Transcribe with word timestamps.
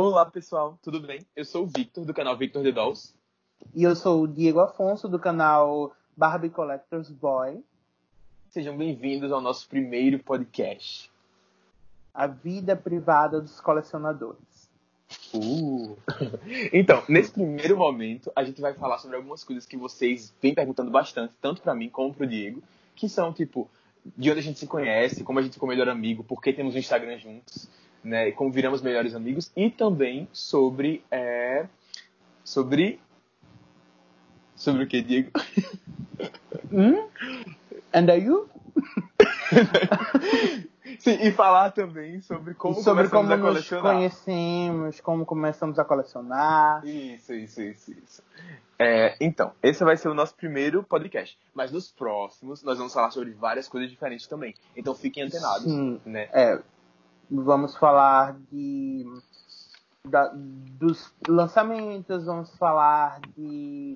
Olá, 0.00 0.24
pessoal, 0.24 0.78
tudo 0.80 1.00
bem? 1.00 1.26
Eu 1.34 1.44
sou 1.44 1.64
o 1.64 1.66
Victor, 1.66 2.04
do 2.04 2.14
canal 2.14 2.36
Victor 2.36 2.62
The 2.62 2.70
Dolls. 2.70 3.12
E 3.74 3.82
eu 3.82 3.96
sou 3.96 4.22
o 4.22 4.28
Diego 4.28 4.60
Afonso, 4.60 5.08
do 5.08 5.18
canal 5.18 5.92
Barbie 6.16 6.50
Collectors 6.50 7.10
Boy. 7.10 7.64
Sejam 8.48 8.76
bem-vindos 8.76 9.32
ao 9.32 9.40
nosso 9.40 9.68
primeiro 9.68 10.20
podcast. 10.20 11.10
A 12.14 12.28
vida 12.28 12.76
privada 12.76 13.40
dos 13.40 13.60
colecionadores. 13.60 14.70
Uh. 15.34 15.96
Então, 16.72 17.02
nesse 17.08 17.32
primeiro 17.32 17.76
momento, 17.76 18.30
a 18.36 18.44
gente 18.44 18.60
vai 18.60 18.74
falar 18.74 18.98
sobre 18.98 19.16
algumas 19.16 19.42
coisas 19.42 19.66
que 19.66 19.76
vocês 19.76 20.32
vêm 20.40 20.54
perguntando 20.54 20.92
bastante, 20.92 21.34
tanto 21.40 21.60
para 21.60 21.74
mim 21.74 21.90
como 21.90 22.14
para 22.14 22.24
o 22.24 22.28
Diego, 22.28 22.62
que 22.94 23.08
são, 23.08 23.32
tipo, 23.32 23.68
de 24.16 24.30
onde 24.30 24.38
a 24.38 24.44
gente 24.44 24.60
se 24.60 24.66
conhece, 24.68 25.24
como 25.24 25.40
a 25.40 25.42
gente 25.42 25.54
ficou 25.54 25.68
melhor 25.68 25.88
amigo, 25.88 26.22
por 26.22 26.40
que 26.40 26.52
temos 26.52 26.76
um 26.76 26.78
Instagram 26.78 27.18
juntos, 27.18 27.68
né, 28.02 28.30
como 28.32 28.50
viramos 28.50 28.82
melhores 28.82 29.14
amigos, 29.14 29.50
e 29.56 29.70
também 29.70 30.28
sobre, 30.32 31.04
é, 31.10 31.66
sobre, 32.44 33.00
sobre 34.56 34.84
o 34.84 34.86
que, 34.86 35.02
Diego? 35.02 35.30
Hum? 36.70 37.08
And 37.94 38.10
are 38.10 38.18
you? 38.20 38.48
Sim, 40.98 41.18
e 41.22 41.30
falar 41.30 41.70
também 41.70 42.20
sobre 42.20 42.54
como 42.54 42.74
sobre 42.74 43.08
começamos 43.08 43.28
como 43.28 43.32
a 43.32 43.36
nos 43.36 43.46
colecionar. 43.46 43.94
conhecemos, 43.94 45.00
como 45.00 45.24
começamos 45.24 45.78
a 45.78 45.84
colecionar. 45.84 46.84
Isso, 46.84 47.32
isso, 47.32 47.62
isso, 47.62 47.92
isso. 47.92 48.22
É, 48.78 49.16
então, 49.20 49.52
esse 49.62 49.82
vai 49.84 49.96
ser 49.96 50.08
o 50.08 50.14
nosso 50.14 50.34
primeiro 50.34 50.82
podcast. 50.82 51.38
Mas 51.54 51.70
nos 51.72 51.90
próximos, 51.90 52.62
nós 52.62 52.78
vamos 52.78 52.92
falar 52.92 53.10
sobre 53.10 53.30
várias 53.30 53.68
coisas 53.68 53.88
diferentes 53.90 54.26
também. 54.26 54.54
Então 54.76 54.94
fiquem 54.94 55.22
antenados, 55.22 55.64
Sim. 55.64 56.00
né? 56.04 56.28
É, 56.32 56.60
vamos 57.30 57.76
falar 57.76 58.36
de 58.50 59.06
da- 60.04 60.32
dos 60.34 61.12
lançamentos, 61.26 62.24
vamos 62.26 62.56
falar 62.56 63.20
de 63.36 63.94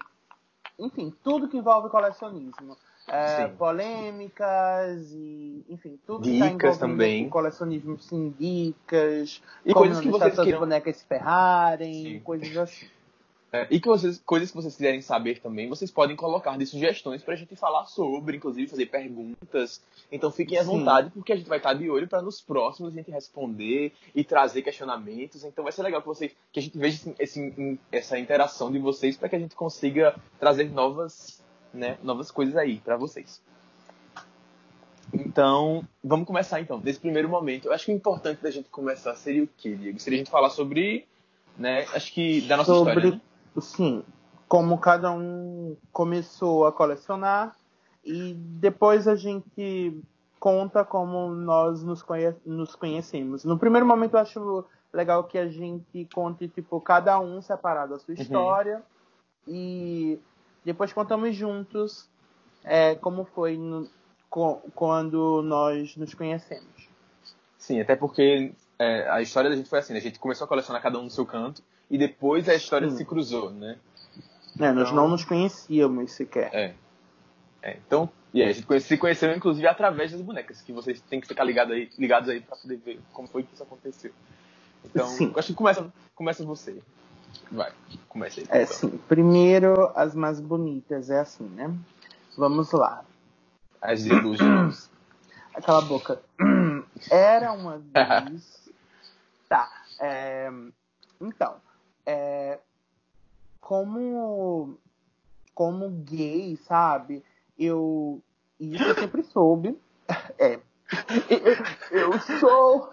enfim, 0.79 1.15
tudo 1.23 1.49
que 1.49 1.57
envolve 1.57 1.89
colecionismo. 1.91 2.77
É, 3.09 3.49
polêmicas 3.49 5.11
e, 5.13 5.65
enfim, 5.69 5.99
tudo 6.07 6.23
que 6.23 6.39
tá 6.39 6.47
Dicas 6.47 6.77
envolvido 6.77 6.79
também. 6.79 7.25
com 7.25 7.31
colecionismo, 7.31 7.99
sim, 7.99 8.33
dicas, 8.39 9.43
E 9.67 9.75
coisas 9.75 10.01
que 10.01 10.09
vocês 10.09 10.37
queiram. 10.39 10.61
bonecas 10.61 10.97
se 10.99 11.05
ferrarem, 11.07 11.93
Sim. 12.05 12.21
coisas 12.21 12.57
assim. 12.57 12.87
É, 13.55 13.67
e 13.71 13.79
que 13.79 13.87
vocês, 13.87 14.19
coisas 14.25 14.51
que 14.51 14.57
vocês 14.57 14.75
quiserem 14.75 15.03
saber 15.03 15.39
também, 15.41 15.69
vocês 15.69 15.91
podem 15.91 16.17
colocar 16.17 16.57
de 16.57 16.65
sugestões 16.65 17.23
pra 17.23 17.37
gente 17.37 17.55
falar 17.55 17.85
sobre, 17.85 18.39
inclusive 18.39 18.67
fazer 18.67 18.87
perguntas. 18.87 19.83
Então 20.11 20.31
fiquem 20.31 20.57
à 20.57 20.63
Sim. 20.63 20.69
vontade, 20.71 21.11
porque 21.11 21.35
a 21.35 21.37
gente 21.37 21.51
vai 21.51 21.59
estar 21.59 21.75
de 21.75 21.91
olho 21.91 22.09
para 22.09 22.23
nos 22.23 22.41
próximos 22.41 22.91
a 22.91 22.97
gente 22.97 23.11
responder 23.11 23.93
e 24.15 24.25
trazer 24.25 24.63
questionamentos. 24.63 25.45
Então 25.45 25.63
vai 25.65 25.73
ser 25.73 25.83
legal 25.83 26.01
que 26.01 26.07
vocês, 26.09 26.33
que 26.51 26.61
a 26.61 26.63
gente 26.63 26.79
veja 26.79 26.97
esse, 26.97 27.15
esse- 27.19 27.79
essa 27.93 28.19
interação 28.19 28.73
de 28.73 28.79
vocês 28.79 29.19
para 29.19 29.29
que 29.29 29.37
a 29.37 29.39
gente 29.39 29.55
consiga 29.55 30.17
trazer 30.41 30.71
novas, 30.73 31.45
né, 31.75 31.99
novas 32.03 32.31
coisas 32.31 32.57
aí 32.57 32.79
para 32.79 32.97
vocês. 32.97 33.43
Então, 35.13 35.87
vamos 36.03 36.27
começar 36.27 36.59
então. 36.61 36.81
Nesse 36.83 36.99
primeiro 37.01 37.29
momento, 37.29 37.67
eu 37.67 37.73
acho 37.75 37.85
que 37.85 37.93
o 37.93 37.95
importante 37.95 38.43
da 38.43 38.51
gente 38.51 38.71
começar 38.71 39.15
seria 39.15 39.45
o 39.45 39.49
quê, 39.59 39.75
Diego? 39.75 39.99
Seria 39.99 40.17
a 40.17 40.21
gente 40.21 40.31
falar 40.31 40.49
sobre, 40.49 41.07
né, 41.59 41.85
acho 41.93 42.13
que 42.15 42.41
da 42.43 42.57
nossa 42.57 42.73
Sobre, 42.73 42.93
história, 42.95 43.11
né? 43.17 43.21
Sim, 43.61 44.05
como 44.49 44.79
cada 44.79 45.11
um 45.13 45.77
começou 45.93 46.67
a 46.67 46.73
colecionar 46.73 47.57
e 48.05 48.35
depois 48.35 49.07
a 49.09 49.15
gente 49.17 50.01
conta 50.39 50.85
como 50.85 51.29
nós 51.35 51.83
nos, 51.83 52.03
conhe 52.03 52.35
nos 52.45 52.75
conhecemos. 52.75 53.45
No 53.45 53.59
primeiro 53.59 53.87
momento 53.87 54.15
eu 54.15 54.21
acho 54.21 54.65
legal 54.93 55.25
que 55.25 55.39
a 55.39 55.49
gente 55.49 56.09
conte, 56.13 56.49
tipo, 56.49 56.81
cada 56.81 57.19
um 57.21 57.41
separado 57.41 57.95
a 57.95 57.99
sua 57.99 58.13
Uhum. 58.15 58.23
história 58.23 58.83
e 59.47 60.19
depois 60.65 60.93
contamos 60.93 61.35
juntos 61.35 62.09
é, 62.65 62.95
como 62.97 63.25
foi 63.25 63.57
no- 63.57 63.89
co- 64.29 64.63
quando 64.75 65.43
nós 65.43 65.97
nos 65.97 66.13
conhecemos. 66.15 66.89
Sim, 67.59 67.81
até 67.81 67.95
porque 67.97 68.53
é, 68.83 69.09
a 69.11 69.21
história 69.23 69.49
da 69.51 69.57
gente 69.57 69.69
foi 69.69 69.79
assim, 69.79 69.93
né? 69.93 69.99
a 69.99 70.03
gente 70.03 70.19
começou 70.19 70.45
a 70.45 70.49
colecionar 70.49 70.83
cada 70.83 70.99
um 70.99 71.05
no 71.05 71.11
seu 71.11 71.25
canto 71.27 71.63
e 71.91 71.97
depois 71.99 72.49
a 72.49 72.55
história 72.55 72.89
Sim. 72.91 72.97
se 72.97 73.05
cruzou, 73.05 73.51
né? 73.51 73.77
É, 74.59 74.73
nós 74.73 74.89
Então- 74.89 74.95
não 74.97 75.09
nos 75.09 75.25
conhecíamos 75.25 76.13
sequer. 76.13 76.51
É. 76.53 76.75
É, 77.63 77.77
então, 77.87 78.11
e 78.35 78.43
aí, 78.43 78.49
a 78.51 78.53
gente 78.53 78.67
conhece- 78.67 78.89
se 78.89 78.97
conheceu 78.99 79.33
inclusive 79.35 79.67
através 79.69 80.11
das 80.13 80.21
bonecas, 80.21 80.61
que 80.63 80.73
vocês 80.73 81.01
têm 81.03 81.21
que 81.21 81.29
ficar 81.29 81.45
ligados 81.45 81.73
aí, 81.75 81.89
ligados 81.99 82.29
aí 82.29 82.41
pra 82.41 82.57
poder 82.57 82.77
ver 82.77 83.01
como 83.13 83.29
foi 83.29 83.45
que 83.45 83.55
isso 83.55 83.63
aconteceu. 83.63 84.11
Então, 84.85 85.07
Sim. 85.07 85.33
acho 85.37 85.49
que 85.49 85.55
começa, 85.55 85.93
começa 86.15 86.45
você. 86.45 86.83
Vai, 87.51 87.71
começa 88.09 88.41
aí. 88.41 88.47
É 88.51 88.63
então. 88.63 88.75
sim. 88.75 88.99
Primeiro, 89.09 89.93
as 89.95 90.15
mais 90.15 90.41
bonitas, 90.41 91.09
é 91.09 91.21
assim, 91.21 91.45
né? 91.45 91.73
Vamos 92.37 92.73
lá. 92.73 93.05
As 93.81 94.05
luz. 94.07 94.91
Aquela 95.55 95.83
boca. 95.83 96.21
Era 97.11 97.53
uma 97.53 97.79
vez. 98.29 98.62
Tá. 99.53 99.71
é, 100.01 100.51
Então, 101.21 101.61
é, 102.07 102.59
como 103.61 104.79
como 105.55 105.91
gay, 105.91 106.57
sabe? 106.57 107.23
Eu 107.59 108.23
isso 108.59 108.83
eu 108.83 108.95
sempre 108.95 109.23
soube. 109.23 109.79
É. 110.39 110.61
Eu, 111.91 112.13
sou 112.39 112.93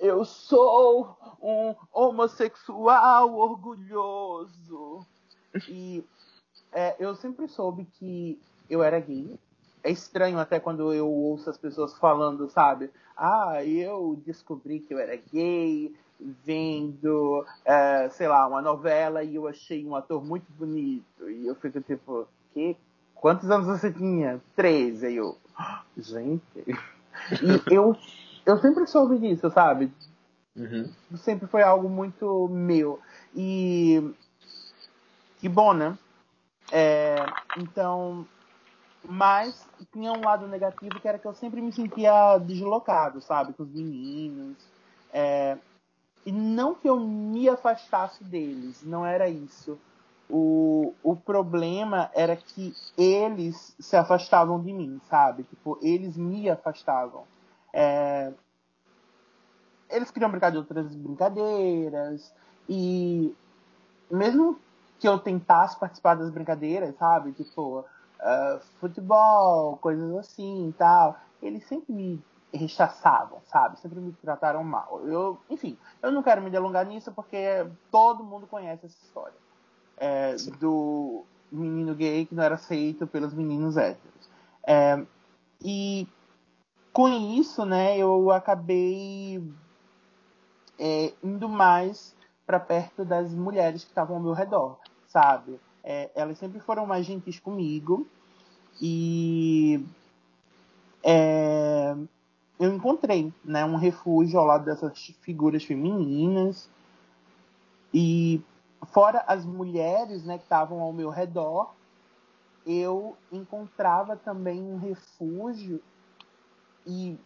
eu 0.00 0.24
sou 0.24 1.16
um 1.40 1.76
homossexual 1.92 3.32
orgulhoso. 3.34 5.06
E 5.68 6.04
é, 6.72 6.96
eu 6.98 7.14
sempre 7.14 7.46
soube 7.46 7.84
que 7.84 8.40
eu 8.68 8.82
era 8.82 8.98
gay. 8.98 9.38
É 9.86 9.90
estranho 9.92 10.40
até 10.40 10.58
quando 10.58 10.92
eu 10.92 11.08
ouço 11.08 11.48
as 11.48 11.56
pessoas 11.56 11.96
falando, 11.96 12.48
sabe? 12.48 12.90
Ah, 13.16 13.64
eu 13.64 14.20
descobri 14.26 14.80
que 14.80 14.92
eu 14.92 14.98
era 14.98 15.14
gay 15.32 15.94
vendo, 16.44 17.46
é, 17.64 18.08
sei 18.08 18.26
lá, 18.26 18.48
uma 18.48 18.60
novela 18.60 19.22
e 19.22 19.36
eu 19.36 19.46
achei 19.46 19.86
um 19.86 19.94
ator 19.94 20.24
muito 20.24 20.50
bonito. 20.58 21.30
E 21.30 21.46
eu 21.46 21.54
fico 21.54 21.80
tipo, 21.80 22.26
que? 22.52 22.76
Quantos 23.14 23.48
anos 23.48 23.68
você 23.68 23.92
tinha? 23.92 24.42
Treze. 24.56 25.06
Aí 25.06 25.16
eu, 25.18 25.38
"Ah, 25.56 25.84
gente. 25.96 26.42
E 26.58 27.72
eu, 27.72 27.96
eu 28.44 28.58
sempre 28.58 28.88
soube 28.88 29.20
disso, 29.20 29.48
sabe? 29.52 29.92
Uhum. 30.56 30.90
sempre 31.18 31.46
foi 31.46 31.62
algo 31.62 31.88
muito 31.88 32.48
meu. 32.48 32.98
E 33.32 34.02
que 35.38 35.48
bom, 35.48 35.72
né? 35.72 35.96
É, 36.72 37.14
então, 37.56 38.26
mas 39.08 39.68
tinha 39.92 40.12
um 40.12 40.20
lado 40.20 40.46
negativo 40.46 41.00
que 41.00 41.08
era 41.08 41.18
que 41.18 41.26
eu 41.26 41.34
sempre 41.34 41.60
me 41.60 41.72
sentia 41.72 42.38
deslocado, 42.38 43.20
sabe, 43.20 43.52
com 43.52 43.62
os 43.62 43.70
meninos. 43.70 44.56
É, 45.12 45.56
e 46.24 46.32
não 46.32 46.74
que 46.74 46.88
eu 46.88 46.98
me 46.98 47.48
afastasse 47.48 48.24
deles, 48.24 48.82
não 48.82 49.06
era 49.06 49.28
isso. 49.28 49.78
O, 50.28 50.92
o 51.02 51.14
problema 51.14 52.10
era 52.12 52.36
que 52.36 52.74
eles 52.98 53.76
se 53.78 53.96
afastavam 53.96 54.60
de 54.60 54.72
mim, 54.72 55.00
sabe? 55.08 55.44
Tipo, 55.44 55.78
eles 55.80 56.16
me 56.16 56.50
afastavam. 56.50 57.24
É, 57.72 58.32
eles 59.88 60.10
queriam 60.10 60.30
brincar 60.30 60.50
de 60.50 60.58
outras 60.58 60.94
brincadeiras 60.94 62.34
e 62.68 63.32
mesmo 64.10 64.58
que 64.98 65.06
eu 65.06 65.18
tentasse 65.18 65.78
participar 65.78 66.14
das 66.16 66.30
brincadeiras, 66.30 66.96
sabe, 66.96 67.32
tipo 67.32 67.84
ah, 68.20 68.58
futebol, 68.80 69.76
coisas 69.78 70.16
assim, 70.16 70.68
e 70.68 70.72
tal, 70.72 71.18
eles 71.42 71.64
sempre 71.66 71.92
me 71.92 72.22
rechaçavam, 72.52 73.40
sabe, 73.44 73.78
sempre 73.80 74.00
me 74.00 74.12
trataram 74.12 74.64
mal. 74.64 75.00
Eu, 75.06 75.38
enfim, 75.50 75.76
eu 76.02 76.10
não 76.10 76.22
quero 76.22 76.42
me 76.42 76.50
delongar 76.50 76.86
nisso 76.86 77.12
porque 77.12 77.66
todo 77.90 78.24
mundo 78.24 78.46
conhece 78.46 78.86
essa 78.86 78.98
história 79.04 79.46
é, 79.96 80.36
do 80.58 81.24
menino 81.50 81.94
gay 81.94 82.26
que 82.26 82.34
não 82.34 82.42
era 82.42 82.56
aceito 82.56 83.06
pelos 83.06 83.32
meninos 83.32 83.76
héteros. 83.76 84.30
É, 84.66 85.04
e 85.62 86.06
com 86.92 87.08
isso, 87.08 87.64
né, 87.64 87.96
eu 87.98 88.30
acabei 88.30 89.42
é, 90.78 91.12
indo 91.22 91.48
mais 91.48 92.14
para 92.46 92.60
perto 92.60 93.04
das 93.04 93.32
mulheres 93.34 93.84
que 93.84 93.90
estavam 93.90 94.16
ao 94.16 94.22
meu 94.22 94.32
redor, 94.32 94.78
sabe? 95.06 95.58
É, 95.88 96.10
elas 96.16 96.36
sempre 96.36 96.58
foram 96.58 96.84
mais 96.84 97.06
gentis 97.06 97.38
comigo 97.38 98.08
e 98.82 99.86
é, 101.00 101.94
eu 102.58 102.74
encontrei 102.74 103.32
né, 103.44 103.64
um 103.64 103.76
refúgio 103.76 104.40
ao 104.40 104.44
lado 104.44 104.64
dessas 104.64 105.14
figuras 105.20 105.62
femininas 105.62 106.68
e 107.94 108.42
fora 108.86 109.22
as 109.28 109.44
mulheres 109.44 110.24
né, 110.24 110.38
que 110.38 110.42
estavam 110.42 110.80
ao 110.80 110.92
meu 110.92 111.08
redor, 111.08 111.72
eu 112.66 113.16
encontrava 113.30 114.16
também 114.16 114.60
um 114.60 114.78
refúgio 114.78 115.80
e 116.84 117.16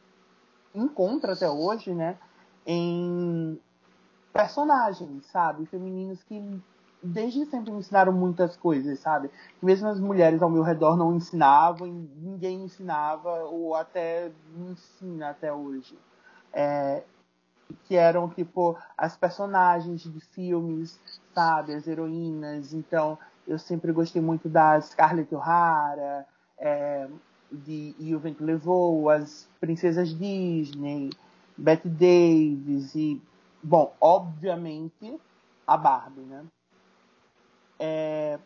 encontro 0.74 1.32
até 1.32 1.48
hoje, 1.48 1.94
né, 1.94 2.18
em 2.66 3.58
personagens, 4.32 5.24
sabe? 5.26 5.64
Femininos 5.66 6.22
que 6.22 6.60
desde 7.02 7.46
sempre 7.46 7.70
me 7.70 7.78
ensinaram 7.78 8.12
muitas 8.12 8.56
coisas, 8.56 8.98
sabe? 8.98 9.30
Mesmo 9.62 9.88
as 9.88 9.98
mulheres 9.98 10.42
ao 10.42 10.50
meu 10.50 10.62
redor 10.62 10.96
não 10.96 11.14
ensinavam, 11.14 11.86
ninguém 12.16 12.64
ensinava, 12.64 13.44
ou 13.44 13.74
até 13.74 14.30
me 14.54 14.72
ensina 14.72 15.30
até 15.30 15.52
hoje. 15.52 15.98
É, 16.52 17.02
que 17.84 17.96
eram, 17.96 18.28
tipo, 18.28 18.76
as 18.96 19.16
personagens 19.16 20.02
de 20.02 20.20
filmes, 20.20 21.00
sabe? 21.34 21.74
As 21.74 21.86
heroínas. 21.86 22.72
Então, 22.72 23.18
eu 23.46 23.58
sempre 23.58 23.92
gostei 23.92 24.20
muito 24.20 24.48
da 24.48 24.80
Scarlett 24.80 25.34
O'Hara, 25.34 26.26
é, 26.58 27.08
de 27.50 27.94
E 27.98 28.14
o 28.14 28.18
Vento 28.18 28.44
Levou, 28.44 29.08
as 29.10 29.48
princesas 29.60 30.08
Disney, 30.10 31.10
Bette 31.56 31.88
Davis 31.88 32.94
e, 32.94 33.20
bom, 33.62 33.94
obviamente, 34.00 35.20
a 35.66 35.76
Barbie, 35.76 36.22
né? 36.22 36.44
É, 37.80 38.38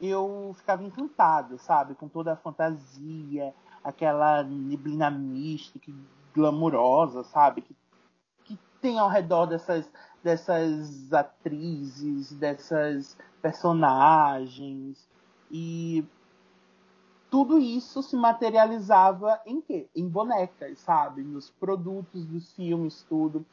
eu 0.00 0.54
ficava 0.56 0.82
encantado, 0.82 1.58
sabe? 1.58 1.94
Com 1.94 2.08
toda 2.08 2.32
a 2.32 2.36
fantasia, 2.36 3.54
aquela 3.84 4.42
neblina 4.42 5.10
mística, 5.10 5.92
glamurosa, 6.34 7.22
sabe? 7.24 7.60
Que, 7.60 7.76
que 8.44 8.58
tem 8.80 8.98
ao 8.98 9.10
redor 9.10 9.44
dessas, 9.44 9.88
dessas 10.24 11.12
atrizes, 11.12 12.32
dessas 12.32 13.16
personagens. 13.42 15.06
E 15.50 16.02
tudo 17.30 17.58
isso 17.58 18.02
se 18.02 18.16
materializava 18.16 19.38
em 19.44 19.60
quê? 19.60 19.86
Em 19.94 20.08
bonecas, 20.08 20.78
sabe? 20.78 21.22
Nos 21.22 21.50
produtos 21.50 22.24
dos 22.24 22.52
filmes, 22.54 23.04
tudo. 23.06 23.44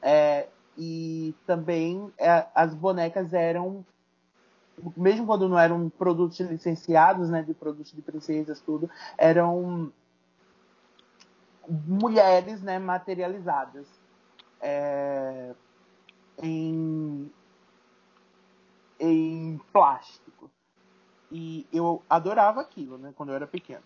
É, 0.00 0.48
e 0.76 1.34
também 1.46 2.12
é, 2.18 2.46
as 2.54 2.74
bonecas 2.74 3.32
eram 3.32 3.84
mesmo 4.96 5.26
quando 5.26 5.48
não 5.48 5.58
eram 5.58 5.88
produtos 5.90 6.40
licenciados, 6.40 7.28
né, 7.28 7.42
de 7.42 7.54
produtos 7.54 7.92
de 7.92 8.02
princesas, 8.02 8.60
tudo, 8.60 8.90
eram 9.18 9.92
mulheres, 11.68 12.62
né, 12.62 12.78
materializadas 12.78 13.86
é, 14.60 15.54
em 16.42 17.30
em 18.98 19.60
plástico. 19.72 20.48
E 21.30 21.66
eu 21.72 22.02
adorava 22.08 22.60
aquilo, 22.60 22.98
né, 22.98 23.12
quando 23.16 23.30
eu 23.30 23.36
era 23.36 23.46
pequeno. 23.46 23.82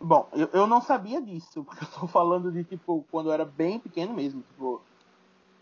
Bom, 0.00 0.28
eu, 0.32 0.48
eu 0.52 0.66
não 0.66 0.80
sabia 0.80 1.20
disso, 1.20 1.64
porque 1.64 1.84
eu 1.84 1.88
tô 1.88 2.06
falando 2.06 2.50
de, 2.50 2.64
tipo, 2.64 3.04
quando 3.10 3.28
eu 3.28 3.32
era 3.32 3.44
bem 3.44 3.78
pequeno 3.78 4.14
mesmo, 4.14 4.42
tipo, 4.42 4.82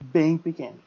bem 0.03 0.37
pequeno. 0.37 0.79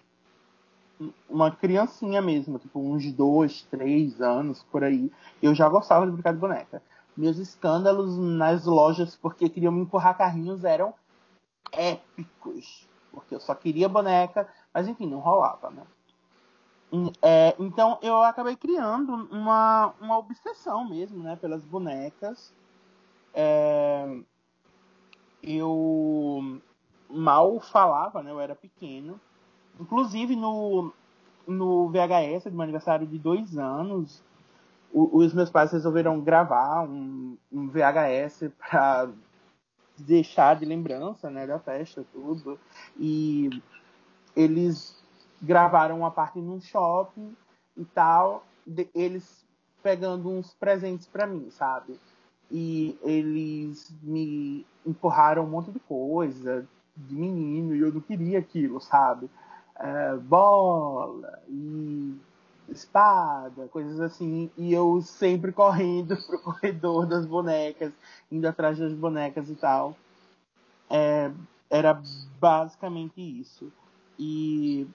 Uma 1.30 1.52
criancinha 1.52 2.22
mesmo, 2.22 2.58
tipo 2.58 2.80
uns 2.80 3.12
dois, 3.12 3.64
três 3.64 4.22
anos 4.22 4.64
por 4.72 4.84
aí. 4.84 5.12
Eu 5.42 5.54
já 5.54 5.68
gostava 5.68 6.06
de 6.06 6.12
brincar 6.12 6.34
de 6.34 6.40
boneca. 6.40 6.82
Meus 7.16 7.38
escândalos 7.38 8.18
nas 8.18 8.66
lojas 8.66 9.16
porque 9.16 9.50
queriam 9.50 9.72
me 9.72 9.82
empurrar 9.82 10.18
carrinhos 10.18 10.64
eram 10.64 10.94
épicos. 11.72 12.88
Porque 13.12 13.36
eu 13.36 13.40
só 13.40 13.56
queria 13.56 13.90
boneca, 13.90 14.48
mas 14.74 14.88
enfim, 14.88 15.08
não 15.08 15.20
rolava, 15.20 15.70
né? 15.70 15.84
É, 17.22 17.56
então 17.60 17.98
eu 18.02 18.22
acabei 18.22 18.56
criando 18.56 19.14
uma, 19.32 19.94
uma 20.00 20.18
obsessão 20.18 20.88
mesmo, 20.88 21.24
né, 21.24 21.36
pelas 21.36 21.66
bonecas. 21.66 22.54
É, 23.34 24.22
eu 25.44 26.62
mal 27.16 27.60
falava, 27.60 28.22
né? 28.22 28.32
Eu 28.32 28.40
era 28.40 28.56
pequeno. 28.56 29.20
Inclusive 29.80 30.36
no, 30.36 30.94
no 31.48 31.90
VHS 31.90 32.44
de 32.44 32.52
meu 32.52 32.62
aniversário 32.62 33.08
de 33.08 33.18
dois 33.18 33.58
anos, 33.58 34.24
o, 34.94 35.18
os 35.18 35.34
meus 35.34 35.50
pais 35.50 35.72
resolveram 35.72 36.22
gravar 36.22 36.84
um, 36.84 37.38
um 37.52 37.68
VHS 37.68 38.52
para 38.58 39.10
deixar 39.98 40.56
de 40.56 40.66
lembrança, 40.66 41.30
né, 41.30 41.46
da 41.46 41.60
festa, 41.60 42.06
tudo. 42.14 42.60
E 42.98 43.50
eles 44.36 45.02
gravaram 45.42 46.00
uma 46.00 46.12
parte 46.12 46.40
num 46.40 46.60
shopping 46.62 47.36
e 47.78 47.86
tal, 47.86 48.46
de, 48.66 48.88
eles 48.96 49.46
pegando 49.84 50.30
uns 50.30 50.54
presentes 50.54 51.08
para 51.08 51.28
mim, 51.28 51.50
sabe? 51.52 52.00
E 52.50 52.98
eles 53.04 53.94
me 54.02 54.66
empurraram 54.86 55.44
um 55.44 55.50
monte 55.50 55.72
de 55.72 55.80
coisa, 55.80 56.68
de 56.96 57.16
menino 57.16 57.76
e 57.76 57.82
eu 57.82 57.92
não 57.92 58.02
queria 58.02 58.40
aquilo, 58.40 58.80
sabe? 58.80 59.30
É, 59.78 60.16
bola 60.18 61.42
e 61.50 62.16
espada, 62.70 63.68
coisas 63.68 64.00
assim, 64.00 64.50
e 64.58 64.74
eu 64.74 65.02
sempre 65.02 65.52
correndo 65.52 66.18
pro 66.26 66.40
corredor 66.40 67.06
das 67.06 67.26
bonecas, 67.26 67.94
indo 68.32 68.48
atrás 68.48 68.78
das 68.78 68.94
bonecas 68.94 69.50
e 69.50 69.56
tal. 69.56 69.96
É, 70.90 71.32
era 71.70 72.02
basicamente 72.40 73.22
isso. 73.22 73.72
E, 74.18 74.88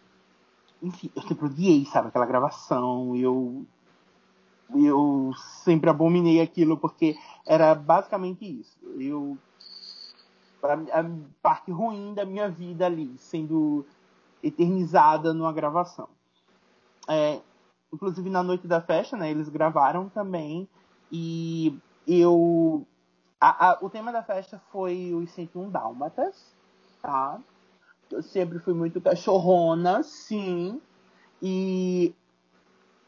enfim, 0.83 1.11
eu 1.15 1.23
sempre 1.23 1.47
odiei, 1.47 1.85
sabe, 1.85 2.09
aquela 2.09 2.27
gravação, 2.27 3.15
eu 3.17 3.65
eu 4.73 5.33
sempre 5.65 5.91
abominei 5.91 6.41
aquilo 6.41 6.77
porque 6.77 7.17
era 7.45 7.75
basicamente 7.75 8.45
isso. 8.45 8.79
Eu 8.99 9.37
a 10.63 11.05
parte 11.43 11.71
ruim 11.71 12.15
da 12.15 12.25
minha 12.25 12.49
vida 12.49 12.87
ali, 12.87 13.17
sendo 13.19 13.87
eternizada 14.43 15.33
numa 15.33 15.53
gravação. 15.53 16.09
É, 17.09 17.41
inclusive 17.93 18.29
na 18.31 18.43
noite 18.43 18.67
da 18.67 18.81
festa, 18.81 19.17
né, 19.17 19.31
eles 19.31 19.49
gravaram 19.49 20.09
também 20.09 20.69
e 21.11 21.77
eu 22.07 22.87
a, 23.41 23.71
a, 23.71 23.79
o 23.81 23.89
tema 23.89 24.13
da 24.13 24.23
festa 24.23 24.61
foi 24.71 25.13
os 25.15 25.31
101 25.33 25.71
Dálmatas, 25.71 26.55
tá? 27.01 27.41
Eu 28.11 28.23
sempre 28.23 28.59
fui 28.59 28.75
muito 28.75 29.01
cachorrona, 29.01 30.03
sim. 30.03 30.81
E 31.41 32.15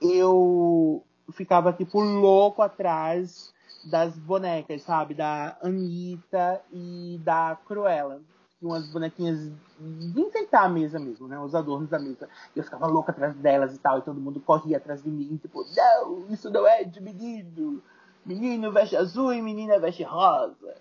eu 0.00 1.04
ficava 1.32 1.72
tipo 1.72 2.00
louco 2.00 2.62
atrás 2.62 3.52
das 3.84 4.16
bonecas, 4.18 4.82
sabe? 4.82 5.14
Da 5.14 5.56
Anitta 5.62 6.60
e 6.72 7.20
da 7.24 7.56
Cruella. 7.66 8.20
Umas 8.60 8.88
bonequinhas 8.88 9.50
de 9.80 10.20
enfeitar 10.20 10.64
a 10.64 10.68
mesa 10.68 10.98
mesmo, 10.98 11.26
né? 11.26 11.38
Os 11.38 11.54
adornos 11.54 11.90
da 11.90 11.98
mesa. 11.98 12.28
E 12.54 12.60
eu 12.60 12.64
ficava 12.64 12.86
louca 12.86 13.10
atrás 13.10 13.34
delas 13.34 13.74
e 13.74 13.78
tal, 13.78 13.98
e 13.98 14.02
todo 14.02 14.20
mundo 14.20 14.40
corria 14.40 14.76
atrás 14.76 15.02
de 15.02 15.10
mim, 15.10 15.36
tipo, 15.36 15.66
não, 15.76 16.26
isso 16.30 16.48
não 16.48 16.66
é 16.66 16.84
de 16.84 17.00
menino. 17.00 17.82
Menino 18.24 18.70
veste 18.70 18.96
azul 18.96 19.32
e 19.32 19.42
menina 19.42 19.80
veste 19.80 20.04
rosa. 20.04 20.76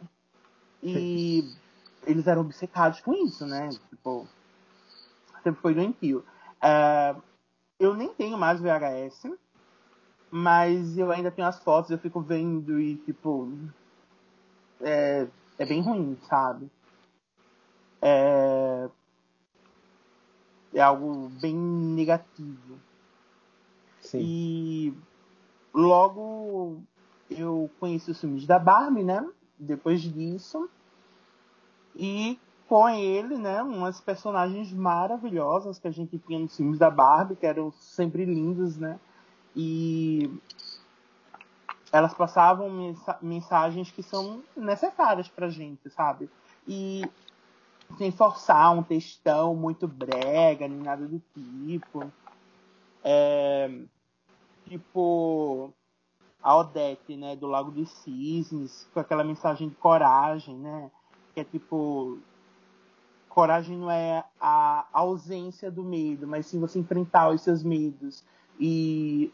E 0.83 1.49
eles 2.05 2.27
eram 2.27 2.41
obcecados 2.41 3.01
com 3.01 3.13
isso, 3.13 3.47
né? 3.47 3.69
Tipo, 3.89 4.27
sempre 5.43 5.61
foi 5.61 5.73
doentio. 5.73 6.23
Uh, 6.61 7.19
eu 7.79 7.95
nem 7.95 8.09
tenho 8.09 8.37
mais 8.37 8.59
VHS, 8.59 9.31
mas 10.31 10.97
eu 10.97 11.11
ainda 11.11 11.29
tenho 11.29 11.47
as 11.47 11.61
fotos, 11.61 11.91
eu 11.91 11.99
fico 11.99 12.21
vendo 12.21 12.79
e, 12.79 12.95
tipo. 12.95 13.51
É, 14.79 15.27
é 15.59 15.65
bem 15.65 15.81
ruim, 15.81 16.17
sabe? 16.27 16.71
É, 18.01 18.89
é 20.73 20.81
algo 20.81 21.29
bem 21.41 21.55
negativo. 21.55 22.79
Sim. 23.99 24.19
E 24.21 24.93
logo 25.73 26.81
eu 27.29 27.69
conheci 27.79 28.11
os 28.11 28.19
filmes 28.19 28.47
da 28.47 28.57
Barbie, 28.57 29.03
né? 29.03 29.29
Depois 29.59 30.01
disso. 30.01 30.69
E 31.95 32.39
com 32.67 32.87
ele, 32.87 33.37
né? 33.37 33.61
Umas 33.61 33.99
personagens 33.99 34.71
maravilhosas 34.71 35.77
que 35.77 35.87
a 35.87 35.91
gente 35.91 36.17
tinha 36.17 36.39
nos 36.39 36.55
filmes 36.55 36.79
da 36.79 36.89
Barbie, 36.89 37.35
que 37.35 37.45
eram 37.45 37.71
sempre 37.71 38.23
lindos, 38.25 38.77
né? 38.77 38.99
E 39.55 40.29
elas 41.91 42.13
passavam 42.13 42.69
mensagens 43.21 43.91
que 43.91 44.01
são 44.01 44.41
necessárias 44.55 45.27
pra 45.27 45.49
gente, 45.49 45.89
sabe? 45.89 46.29
E 46.67 47.03
sem 47.97 48.11
forçar 48.11 48.73
um 48.73 48.83
textão 48.83 49.53
muito 49.55 49.87
brega, 49.87 50.67
nem 50.67 50.79
nada 50.79 51.05
do 51.05 51.21
tipo. 51.33 52.11
É, 53.03 53.69
tipo 54.69 55.73
a 56.41 56.57
Odete, 56.57 57.15
né, 57.15 57.35
do 57.35 57.45
Lago 57.45 57.69
dos 57.71 57.89
Cisnes, 57.89 58.87
com 58.93 58.99
aquela 58.99 59.23
mensagem 59.23 59.69
de 59.69 59.75
coragem, 59.75 60.55
né? 60.55 60.89
Que 61.33 61.41
é 61.41 61.43
tipo 61.43 62.17
coragem 63.29 63.77
não 63.77 63.89
é 63.89 64.23
a 64.39 64.85
ausência 64.91 65.71
do 65.71 65.83
medo, 65.83 66.27
mas 66.27 66.47
sim 66.47 66.59
você 66.59 66.79
enfrentar 66.79 67.29
os 67.29 67.41
seus 67.41 67.63
medos. 67.63 68.23
E 68.59 69.31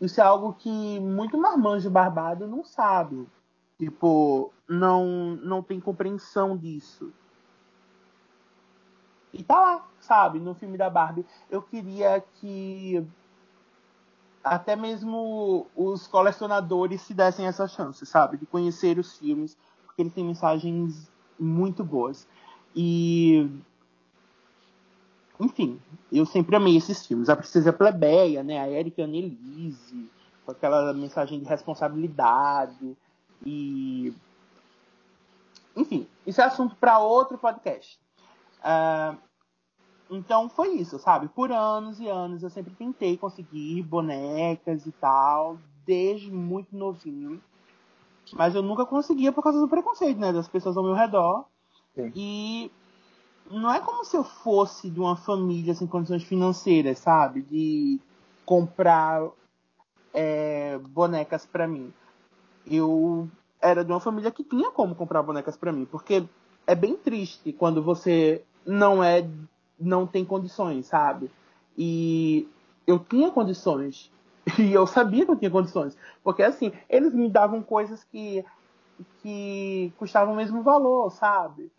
isso 0.00 0.20
é 0.20 0.24
algo 0.24 0.54
que 0.54 1.00
muito 1.00 1.36
marmanjo 1.36 1.90
barbado 1.90 2.46
não 2.46 2.64
sabe. 2.64 3.28
Tipo, 3.78 4.52
não, 4.68 5.36
não 5.42 5.62
tem 5.62 5.80
compreensão 5.80 6.56
disso. 6.56 7.12
E 9.32 9.42
tá 9.42 9.60
lá, 9.60 9.88
sabe? 10.00 10.38
No 10.38 10.54
filme 10.54 10.76
da 10.76 10.90
Barbie. 10.90 11.24
Eu 11.50 11.62
queria 11.62 12.22
que 12.34 13.06
até 14.42 14.74
mesmo 14.74 15.66
os 15.76 16.06
colecionadores 16.06 17.02
se 17.02 17.14
dessem 17.14 17.46
essa 17.46 17.68
chance, 17.68 18.04
sabe? 18.06 18.36
De 18.36 18.46
conhecer 18.46 18.98
os 18.98 19.18
filmes, 19.18 19.56
porque 19.84 20.02
eles 20.02 20.12
têm 20.12 20.24
mensagens 20.24 21.10
muito 21.38 21.84
boas. 21.84 22.26
E. 22.74 23.48
Enfim, 25.40 25.80
eu 26.12 26.26
sempre 26.26 26.54
amei 26.54 26.76
esses 26.76 27.06
filmes. 27.06 27.30
A 27.30 27.36
Princesa 27.36 27.72
Plebeia, 27.72 28.44
né? 28.44 28.60
A 28.60 28.68
Erika 28.68 29.02
Annelise, 29.02 30.10
com 30.44 30.52
aquela 30.52 30.92
mensagem 30.92 31.40
de 31.40 31.46
responsabilidade. 31.46 32.96
E. 33.44 34.12
Enfim, 35.74 36.06
isso 36.26 36.42
é 36.42 36.44
assunto 36.44 36.76
para 36.76 36.98
outro 36.98 37.38
podcast. 37.38 37.98
Uh, 38.58 39.16
então 40.10 40.50
foi 40.50 40.74
isso, 40.74 40.98
sabe? 40.98 41.28
Por 41.28 41.50
anos 41.50 41.98
e 42.00 42.08
anos 42.08 42.42
eu 42.42 42.50
sempre 42.50 42.74
tentei 42.74 43.16
conseguir 43.16 43.82
bonecas 43.82 44.84
e 44.84 44.92
tal, 44.92 45.56
desde 45.86 46.30
muito 46.30 46.76
novinho. 46.76 47.40
Mas 48.34 48.54
eu 48.54 48.62
nunca 48.62 48.84
conseguia 48.84 49.32
por 49.32 49.42
causa 49.42 49.58
do 49.58 49.68
preconceito, 49.68 50.18
né? 50.18 50.32
Das 50.32 50.48
pessoas 50.48 50.76
ao 50.76 50.84
meu 50.84 50.94
redor. 50.94 51.46
Sim. 51.94 52.12
E 52.14 52.70
não 53.50 53.72
é 53.72 53.80
como 53.80 54.04
se 54.04 54.16
eu 54.16 54.22
fosse 54.22 54.88
de 54.88 55.00
uma 55.00 55.16
família 55.16 55.74
sem 55.74 55.86
condições 55.86 56.22
financeiras, 56.22 56.98
sabe? 56.98 57.42
De 57.42 58.00
comprar 58.46 59.28
é, 60.14 60.78
bonecas 60.78 61.44
para 61.44 61.66
mim. 61.66 61.92
Eu 62.66 63.28
era 63.60 63.84
de 63.84 63.90
uma 63.90 64.00
família 64.00 64.30
que 64.30 64.44
tinha 64.44 64.70
como 64.70 64.94
comprar 64.94 65.22
bonecas 65.22 65.56
para 65.56 65.72
mim, 65.72 65.84
porque 65.84 66.24
é 66.66 66.74
bem 66.74 66.96
triste 66.96 67.52
quando 67.52 67.82
você 67.82 68.42
não 68.64 69.02
é 69.02 69.28
não 69.78 70.06
tem 70.06 70.24
condições, 70.24 70.86
sabe? 70.86 71.30
E 71.76 72.46
eu 72.86 72.98
tinha 72.98 73.30
condições. 73.30 74.10
E 74.58 74.72
eu 74.72 74.86
sabia 74.86 75.24
que 75.24 75.30
eu 75.30 75.36
tinha 75.36 75.50
condições. 75.50 75.96
Porque, 76.24 76.42
assim, 76.42 76.72
eles 76.88 77.14
me 77.14 77.28
davam 77.28 77.62
coisas 77.62 78.02
que, 78.04 78.44
que 79.22 79.92
custavam 79.96 80.34
o 80.34 80.36
mesmo 80.36 80.62
valor, 80.62 81.10
sabe? 81.12 81.70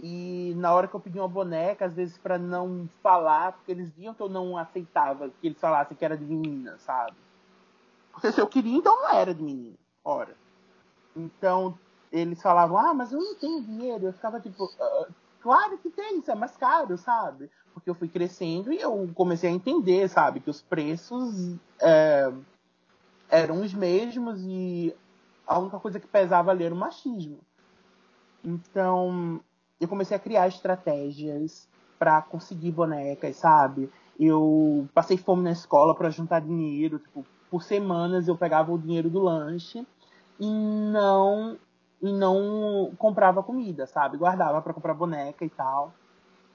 E 0.00 0.54
na 0.56 0.72
hora 0.72 0.86
que 0.86 0.94
eu 0.94 1.00
pedi 1.00 1.18
uma 1.18 1.28
boneca, 1.28 1.84
às 1.84 1.94
vezes 1.94 2.16
para 2.18 2.38
não 2.38 2.88
falar, 3.02 3.52
porque 3.52 3.72
eles 3.72 3.90
viam 3.90 4.14
que 4.14 4.22
eu 4.22 4.28
não 4.28 4.56
aceitava 4.56 5.28
que 5.40 5.48
eles 5.48 5.60
falassem 5.60 5.96
que 5.96 6.04
era 6.04 6.16
de 6.16 6.24
menina, 6.24 6.78
sabe? 6.78 7.16
Porque 8.12 8.30
se 8.30 8.40
eu 8.40 8.46
queria, 8.46 8.76
então 8.76 8.94
não 8.94 9.10
era 9.10 9.34
de 9.34 9.42
menina. 9.42 9.76
Ora. 10.04 10.36
Então, 11.16 11.76
eles 12.12 12.40
falavam, 12.40 12.78
ah, 12.78 12.94
mas 12.94 13.12
eu 13.12 13.20
não 13.20 13.34
tenho 13.34 13.62
dinheiro. 13.62 14.06
Eu 14.06 14.12
ficava 14.12 14.40
tipo, 14.40 14.64
uh, 14.64 15.12
Claro 15.40 15.78
que 15.78 15.90
tem, 15.90 16.18
isso 16.18 16.30
é 16.30 16.34
mais 16.34 16.56
caro, 16.56 16.98
sabe? 16.98 17.50
Porque 17.72 17.88
eu 17.88 17.94
fui 17.94 18.08
crescendo 18.08 18.72
e 18.72 18.80
eu 18.80 19.08
comecei 19.14 19.48
a 19.48 19.52
entender, 19.52 20.08
sabe? 20.08 20.40
Que 20.40 20.50
os 20.50 20.60
preços 20.60 21.56
é, 21.80 22.32
eram 23.28 23.62
os 23.62 23.72
mesmos 23.72 24.40
e 24.42 24.94
a 25.46 25.58
única 25.58 25.78
coisa 25.78 26.00
que 26.00 26.06
pesava 26.06 26.50
ali 26.50 26.64
era 26.64 26.74
o 26.74 26.78
machismo. 26.78 27.38
Então, 28.44 29.40
eu 29.80 29.88
comecei 29.88 30.16
a 30.16 30.20
criar 30.20 30.48
estratégias 30.48 31.68
para 31.98 32.22
conseguir 32.22 32.72
bonecas, 32.72 33.36
sabe? 33.36 33.90
Eu 34.18 34.88
passei 34.94 35.16
fome 35.16 35.42
na 35.42 35.52
escola 35.52 35.94
para 35.94 36.10
juntar 36.10 36.40
dinheiro, 36.40 36.98
tipo, 36.98 37.24
por 37.50 37.62
semanas 37.62 38.28
eu 38.28 38.36
pegava 38.36 38.72
o 38.72 38.78
dinheiro 38.78 39.08
do 39.08 39.20
lanche 39.20 39.86
e 40.38 40.50
não 40.50 41.56
e 42.00 42.12
não 42.12 42.92
comprava 42.96 43.42
comida, 43.42 43.86
sabe? 43.86 44.16
Guardava 44.16 44.62
para 44.62 44.72
comprar 44.72 44.94
boneca 44.94 45.44
e 45.44 45.50
tal. 45.50 45.92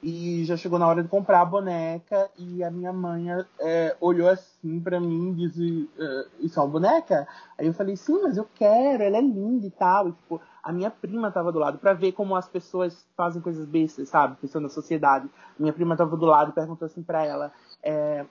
E 0.01 0.43
já 0.43 0.57
chegou 0.57 0.77
na 0.77 0.87
hora 0.87 1.01
de 1.01 1.07
comprar 1.07 1.41
a 1.41 1.45
boneca 1.45 2.29
e 2.37 2.61
a 2.63 2.69
minha 2.69 2.91
mãe 2.91 3.27
é, 3.59 3.95
olhou 4.01 4.27
assim 4.27 4.79
para 4.79 4.99
mim 4.99 5.31
e 5.31 5.35
disse: 5.35 5.89
uh, 5.97 6.45
Isso 6.45 6.59
é 6.59 6.63
uma 6.63 6.69
boneca? 6.69 7.27
Aí 7.57 7.67
eu 7.67 7.73
falei: 7.73 7.95
Sim, 7.95 8.21
mas 8.21 8.35
eu 8.35 8.47
quero, 8.53 9.03
ela 9.03 9.17
é 9.17 9.21
linda 9.21 9.65
e 9.65 9.71
tal. 9.71 10.09
E, 10.09 10.11
tipo, 10.11 10.41
a 10.63 10.71
minha 10.71 10.89
prima 10.89 11.29
tava 11.29 11.51
do 11.51 11.59
lado 11.59 11.77
para 11.77 11.93
ver 11.93 12.13
como 12.13 12.35
as 12.35 12.47
pessoas 12.47 13.05
fazem 13.17 13.41
coisas 13.41 13.65
bestas, 13.65 14.09
sabe? 14.09 14.37
Pensando 14.39 14.63
na 14.63 14.69
sociedade. 14.69 15.29
Minha 15.59 15.73
prima 15.73 15.97
tava 15.97 16.15
do 16.15 16.25
lado 16.25 16.51
e 16.51 16.53
perguntou 16.53 16.85
assim 16.85 17.03
para 17.03 17.25
ela: 17.25 17.51
é, 17.83 18.25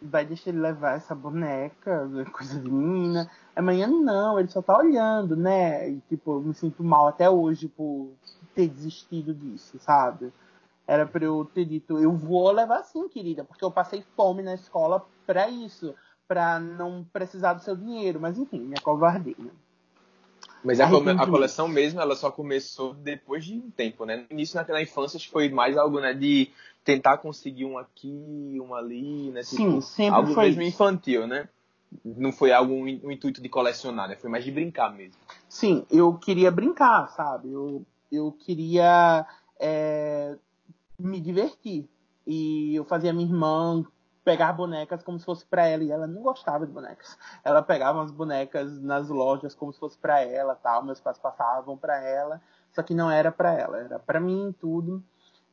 Vai 0.00 0.26
deixar 0.26 0.50
ele 0.50 0.60
levar 0.60 0.96
essa 0.96 1.14
boneca, 1.14 2.08
coisa 2.30 2.60
de 2.60 2.70
menina? 2.70 3.30
Amanhã 3.54 3.86
não, 3.86 4.38
ele 4.38 4.48
só 4.48 4.60
tá 4.60 4.76
olhando, 4.76 5.34
né? 5.34 5.88
E, 5.88 6.00
tipo, 6.08 6.32
eu 6.32 6.40
me 6.42 6.54
sinto 6.54 6.84
mal 6.84 7.08
até 7.08 7.30
hoje 7.30 7.66
por 7.68 8.12
ter 8.54 8.68
desistido 8.68 9.34
disso, 9.34 9.78
sabe? 9.78 10.32
Era 10.86 11.06
pra 11.06 11.24
eu 11.24 11.44
ter 11.52 11.64
dito, 11.64 11.98
eu 11.98 12.12
vou 12.12 12.50
levar 12.52 12.82
sim, 12.84 13.08
querida, 13.08 13.42
porque 13.42 13.64
eu 13.64 13.70
passei 13.70 14.04
fome 14.14 14.42
na 14.42 14.54
escola 14.54 15.04
pra 15.26 15.48
isso, 15.48 15.94
pra 16.28 16.60
não 16.60 17.04
precisar 17.12 17.54
do 17.54 17.62
seu 17.62 17.74
dinheiro. 17.74 18.20
Mas 18.20 18.38
enfim, 18.38 18.60
minha 18.60 18.80
covardia. 18.82 19.50
Mas 20.66 20.80
a, 20.80 20.86
a, 20.86 21.26
coleção 21.26 21.68
mesmo, 21.68 22.00
ela 22.00 22.16
só 22.16 22.30
começou 22.30 22.92
depois 22.92 23.44
de 23.44 23.54
um 23.54 23.70
tempo, 23.70 24.04
né? 24.04 24.16
No 24.16 24.26
início, 24.30 24.56
na, 24.56 24.66
na 24.66 24.82
infância, 24.82 25.18
foi 25.30 25.48
mais 25.48 25.76
algo, 25.76 26.00
né, 26.00 26.12
de 26.12 26.50
tentar 26.84 27.18
conseguir 27.18 27.64
um 27.64 27.78
aqui, 27.78 28.58
um 28.60 28.74
ali, 28.74 29.30
né? 29.30 29.42
Tipo, 29.42 29.56
Sim, 29.56 29.80
sempre 29.80 30.16
algo 30.16 30.34
foi 30.34 30.46
mesmo 30.46 30.62
infantil, 30.62 31.26
né? 31.26 31.48
não 32.04 32.32
foi 32.32 32.52
algo 32.52 32.72
um, 32.72 32.82
um 32.82 33.10
intuito 33.10 33.40
de 33.40 33.48
colecionar, 33.48 34.08
né? 34.08 34.16
Foi 34.16 34.30
mais 34.30 34.44
de 34.44 34.50
brincar 34.50 34.94
mesmo. 34.94 35.16
Sim, 35.48 35.86
eu 35.90 36.14
queria 36.14 36.50
brincar, 36.50 37.08
sabe? 37.08 37.52
Eu, 37.52 37.84
eu 38.10 38.32
queria 38.32 39.26
é, 39.58 40.36
me 40.98 41.20
divertir. 41.20 41.88
E 42.26 42.74
eu 42.74 42.84
fazia 42.84 43.12
minha 43.12 43.26
irmã 43.26 43.84
pegar 44.26 44.52
bonecas 44.52 45.04
como 45.04 45.20
se 45.20 45.24
fosse 45.24 45.46
para 45.46 45.68
ela 45.68 45.84
e 45.84 45.92
ela 45.92 46.08
não 46.08 46.20
gostava 46.20 46.66
de 46.66 46.72
bonecas. 46.72 47.16
Ela 47.44 47.62
pegava 47.62 48.02
as 48.02 48.10
bonecas 48.10 48.82
nas 48.82 49.08
lojas 49.08 49.54
como 49.54 49.72
se 49.72 49.78
fosse 49.78 49.96
para 49.96 50.20
ela, 50.20 50.56
tal. 50.56 50.82
Meus 50.82 50.98
pais 50.98 51.16
passavam 51.16 51.78
para 51.78 52.02
ela, 52.02 52.42
só 52.72 52.82
que 52.82 52.92
não 52.92 53.08
era 53.08 53.30
para 53.30 53.54
ela, 53.54 53.78
era 53.78 53.98
para 54.00 54.18
mim 54.18 54.52
tudo. 54.60 55.00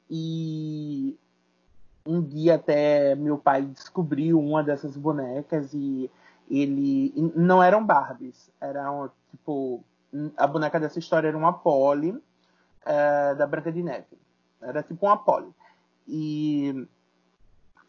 E 0.10 1.16
um 2.04 2.20
dia 2.20 2.56
até 2.56 3.14
meu 3.14 3.38
pai 3.38 3.62
descobriu 3.62 4.40
uma 4.40 4.64
dessas 4.64 4.98
bonecas 4.98 5.72
e 5.76 6.10
ele 6.50 7.14
não 7.36 7.62
eram 7.62 7.86
Barbies, 7.86 8.50
eram 8.60 9.12
tipo 9.30 9.84
a 10.36 10.48
boneca 10.48 10.80
dessa 10.80 10.98
história 10.98 11.28
era 11.28 11.38
uma 11.38 11.54
Polly 11.54 12.20
é, 12.86 13.36
da 13.36 13.46
Branca 13.46 13.72
de 13.72 13.84
Neve, 13.84 14.18
era 14.60 14.82
tipo 14.84 15.06
uma 15.06 15.18
Polly 15.18 15.54
e 16.08 16.88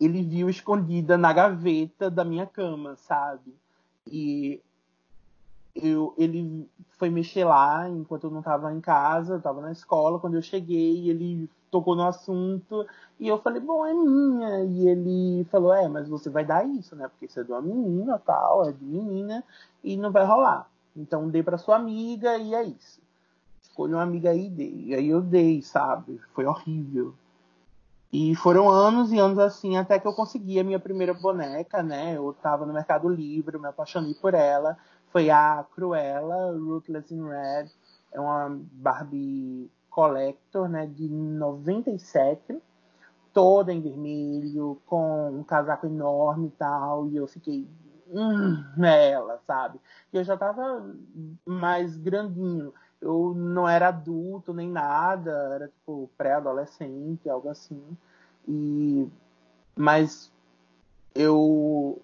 ele 0.01 0.23
viu 0.23 0.49
escondida 0.49 1.17
na 1.17 1.33
gaveta 1.33 2.11
da 2.11 2.25
minha 2.25 2.47
cama, 2.47 2.97
sabe? 2.97 3.55
E 4.07 4.61
eu, 5.75 6.15
ele 6.17 6.69
foi 6.99 7.11
mexer 7.11 7.45
lá 7.45 7.89
enquanto 7.89 8.25
eu 8.25 8.31
não 8.31 8.39
estava 8.41 8.73
em 8.73 8.81
casa, 8.81 9.35
eu 9.35 9.39
estava 9.39 9.61
na 9.61 9.73
escola. 9.73 10.19
Quando 10.19 10.35
eu 10.35 10.43
cheguei, 10.43 11.09
ele 11.09 11.49
tocou 11.71 11.97
no 11.97 12.05
assunto 12.05 12.87
e 13.19 13.27
eu 13.27 13.39
falei, 13.41 13.61
bom, 13.61 13.85
é 13.85 13.93
minha. 13.93 14.65
E 14.65 14.89
ele 14.89 15.45
falou, 15.51 15.73
é, 15.73 15.89
mas 15.89 16.09
você 16.09 16.31
vai 16.31 16.45
dar 16.45 16.67
isso, 16.67 16.95
né? 16.95 17.09
Porque 17.09 17.27
isso 17.27 17.41
é 17.41 17.45
de 17.45 17.51
uma 17.51 17.63
menina, 17.63 18.19
tal, 18.19 18.69
é 18.69 18.73
de 18.73 18.85
menina 18.85 19.43
e 19.83 19.97
não 19.97 20.11
vai 20.11 20.25
rolar. 20.25 20.69
Então 20.97 21.29
dê 21.29 21.43
para 21.43 21.59
sua 21.59 21.77
amiga 21.77 22.37
e 22.39 22.55
é 22.55 22.63
isso. 22.63 23.01
Escolha 23.61 23.97
uma 23.97 24.03
amiga 24.03 24.31
aí 24.31 24.47
e 24.47 24.51
dei. 24.51 24.85
E 24.87 24.95
aí 24.95 25.09
eu 25.09 25.21
dei, 25.21 25.61
sabe? 25.63 26.21
Foi 26.33 26.45
horrível. 26.47 27.15
E 28.17 28.33
foram 28.37 28.71
anos 28.71 29.11
e 29.11 29.19
anos 29.19 29.41
assim 29.41 29.77
até 29.77 29.99
que 29.99 30.07
eu 30.07 30.13
consegui 30.13 30.61
a 30.61 30.63
minha 30.63 30.79
primeira 30.79 31.13
boneca, 31.13 31.83
né? 31.83 32.17
Eu 32.17 32.33
tava 32.41 32.65
no 32.65 32.73
Mercado 32.73 33.09
Livre, 33.09 33.59
me 33.59 33.67
apaixonei 33.67 34.15
por 34.15 34.35
ela. 34.35 34.79
Foi 35.09 35.31
a 35.31 35.67
Cruella, 35.75 36.53
Ruthless 36.57 37.13
in 37.13 37.27
Red, 37.29 37.71
é 38.13 38.21
uma 38.21 38.57
Barbie 38.73 39.69
Collector, 39.91 40.69
né, 40.69 40.87
de 40.87 41.09
97, 41.09 42.57
toda 43.33 43.73
em 43.73 43.81
vermelho, 43.81 44.81
com 44.87 45.31
um 45.31 45.43
casaco 45.43 45.87
enorme 45.87 46.47
e 46.47 46.51
tal, 46.53 47.09
e 47.09 47.17
eu 47.17 47.27
fiquei, 47.27 47.69
hum, 48.13 48.65
é 48.85 49.11
ela, 49.11 49.41
sabe? 49.45 49.81
E 50.13 50.17
eu 50.17 50.23
já 50.23 50.37
tava 50.37 50.89
mais 51.45 51.97
grandinho, 51.97 52.73
eu 53.05 53.35
não 53.35 53.69
era 53.69 53.89
adulto 53.89 54.55
nem 54.55 54.69
nada, 54.69 55.31
era 55.55 55.69
tipo 55.69 56.09
pré-adolescente, 56.17 57.29
algo 57.29 57.51
assim, 57.51 57.83
e 58.49 59.07
mas 59.77 60.33
eu 61.15 62.01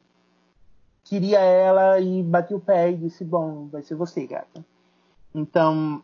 queria 1.04 1.40
ela 1.40 1.98
e 1.98 2.22
bati 2.22 2.52
o 2.52 2.60
pé 2.60 2.90
e 2.90 2.96
disse: 2.96 3.24
Bom, 3.24 3.66
vai 3.68 3.82
ser 3.82 3.94
você, 3.94 4.26
gata. 4.26 4.64
Então, 5.34 6.02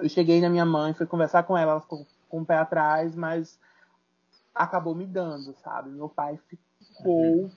eu 0.00 0.08
cheguei 0.08 0.40
na 0.40 0.50
minha 0.50 0.66
mãe, 0.66 0.94
fui 0.94 1.06
conversar 1.06 1.44
com 1.44 1.56
ela, 1.56 1.72
ela 1.72 1.80
ficou 1.80 2.04
com 2.28 2.40
o 2.40 2.44
pé 2.46 2.56
atrás, 2.56 3.14
mas 3.14 3.58
acabou 4.54 4.94
me 4.94 5.06
dando, 5.06 5.54
sabe? 5.62 5.90
Meu 5.90 6.08
pai 6.08 6.38
ficou 6.48 7.44
uhum. 7.44 7.50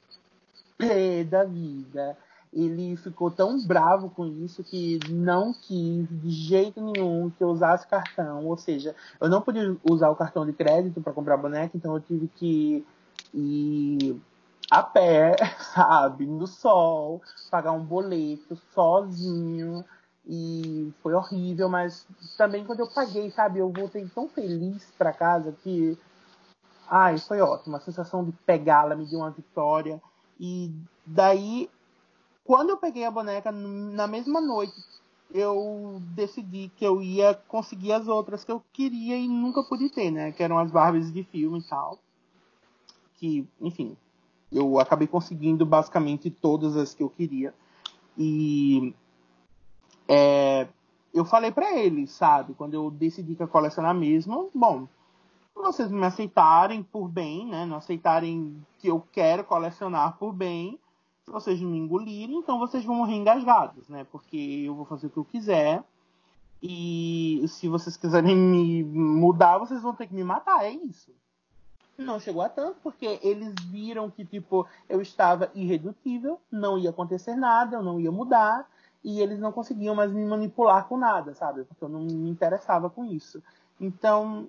pé 0.78 1.24
da 1.24 1.44
vida. 1.44 2.16
Ele 2.56 2.96
ficou 2.96 3.30
tão 3.30 3.62
bravo 3.68 4.10
com 4.10 4.26
isso 4.26 4.64
que 4.64 4.98
não 5.10 5.54
quis 5.54 6.08
de 6.10 6.30
jeito 6.30 6.82
nenhum 6.82 7.30
que 7.30 7.44
eu 7.44 7.50
usasse 7.50 7.86
cartão. 7.86 8.46
Ou 8.46 8.58
seja, 8.58 8.96
eu 9.20 9.28
não 9.28 9.42
podia 9.42 9.76
usar 9.84 10.10
o 10.10 10.16
cartão 10.16 10.46
de 10.46 10.54
crédito 10.54 11.02
para 11.02 11.12
comprar 11.12 11.36
boneca, 11.36 11.76
então 11.76 11.94
eu 11.94 12.00
tive 12.00 12.30
que 12.30 12.86
ir 13.34 14.22
a 14.72 14.82
pé, 14.82 15.36
sabe, 15.76 16.26
no 16.26 16.48
sol, 16.48 17.22
pagar 17.52 17.74
um 17.74 17.84
boleto 17.84 18.56
sozinho. 18.74 19.84
E 20.28 20.92
foi 21.04 21.14
horrível, 21.14 21.70
mas 21.70 22.08
também 22.38 22.66
quando 22.66 22.80
eu 22.80 22.88
paguei, 22.88 23.30
sabe, 23.30 23.60
eu 23.60 23.70
voltei 23.70 24.08
tão 24.08 24.30
feliz 24.30 24.92
para 24.98 25.12
casa 25.12 25.52
que. 25.62 26.00
Ai, 26.90 27.18
foi 27.18 27.42
ótimo. 27.42 27.76
A 27.76 27.82
sensação 27.82 28.24
de 28.24 28.32
pegá-la 28.46 28.96
me 28.96 29.06
deu 29.06 29.20
uma 29.20 29.30
vitória. 29.30 30.02
E 30.40 30.74
daí 31.06 31.70
quando 32.46 32.70
eu 32.70 32.78
peguei 32.78 33.04
a 33.04 33.12
boneca, 33.12 33.52
na 33.52 34.06
mesma 34.06 34.40
noite, 34.40 34.76
eu 35.34 36.00
decidi 36.14 36.72
que 36.78 36.86
eu 36.86 37.02
ia 37.02 37.34
conseguir 37.34 37.92
as 37.92 38.08
outras 38.08 38.44
que 38.44 38.52
eu 38.52 38.64
queria 38.72 39.18
e 39.18 39.28
nunca 39.28 39.64
pude 39.64 39.90
ter, 39.90 40.12
né? 40.12 40.32
Que 40.32 40.44
eram 40.44 40.60
as 40.60 40.72
Barbies 40.72 41.12
de 41.12 41.24
filme 41.24 41.60
e 41.60 41.64
tal. 41.64 41.98
Que, 43.16 43.48
enfim, 43.60 43.98
eu 44.52 44.80
acabei 44.80 45.08
conseguindo 45.08 45.66
basicamente 45.66 46.30
todas 46.30 46.78
as 46.78 46.94
que 46.94 47.02
eu 47.02 47.10
queria. 47.10 47.54
E 48.16 48.94
é, 50.08 50.68
eu 51.12 51.26
falei 51.26 51.52
para 51.52 51.76
eles, 51.76 52.12
sabe? 52.12 52.54
Quando 52.54 52.76
eu 52.76 52.92
decidi 52.92 53.36
que 53.36 53.42
ia 53.42 53.48
colecionar 53.48 53.96
mesmo, 53.96 54.52
bom, 54.54 54.88
vocês 55.56 55.90
me 55.90 56.06
aceitarem 56.06 56.84
por 56.84 57.08
bem, 57.08 57.48
né? 57.48 57.66
Não 57.66 57.78
aceitarem 57.78 58.64
que 58.78 58.88
eu 58.88 59.04
quero 59.12 59.44
colecionar 59.44 60.18
por 60.18 60.32
bem, 60.32 60.80
se 61.26 61.32
vocês 61.32 61.60
não 61.60 61.72
me 61.72 61.80
engolirem, 61.80 62.38
então 62.38 62.60
vocês 62.60 62.86
vão 62.86 62.96
morrer 62.96 63.16
engasgados, 63.16 63.90
né? 63.90 64.06
Porque 64.12 64.64
eu 64.68 64.76
vou 64.76 64.86
fazer 64.86 65.08
o 65.08 65.10
que 65.10 65.18
eu 65.18 65.26
quiser. 65.26 65.84
E 66.62 67.44
se 67.48 67.68
vocês 67.68 67.98
quiserem 67.98 68.36
me 68.36 68.84
mudar, 68.84 69.58
vocês 69.58 69.82
vão 69.82 69.96
ter 69.96 70.08
que 70.08 70.14
me 70.14 70.24
matar, 70.24 70.64
é 70.64 70.72
isso. 70.72 71.12
Não 71.98 72.20
chegou 72.20 72.44
a 72.44 72.50
tanto, 72.50 72.78
porque 72.82 73.20
eles 73.24 73.54
viram 73.68 74.10
que, 74.10 74.24
tipo, 74.24 74.68
eu 74.88 75.02
estava 75.02 75.50
irredutível, 75.56 76.40
não 76.52 76.78
ia 76.78 76.92
acontecer 76.92 77.36
nada, 77.36 77.78
eu 77.78 77.84
não 77.84 78.00
ia 78.00 78.12
mudar, 78.12 78.70
e 79.04 79.20
eles 79.20 79.40
não 79.40 79.52
conseguiam 79.52 79.96
mais 79.96 80.12
me 80.12 80.26
manipular 80.26 80.88
com 80.88 80.98
nada, 80.98 81.34
sabe? 81.34 81.64
Porque 81.64 81.84
eu 81.84 81.90
não 81.90 82.02
me 82.02 82.30
interessava 82.30 82.90
com 82.90 83.04
isso. 83.06 83.42
Então, 83.80 84.48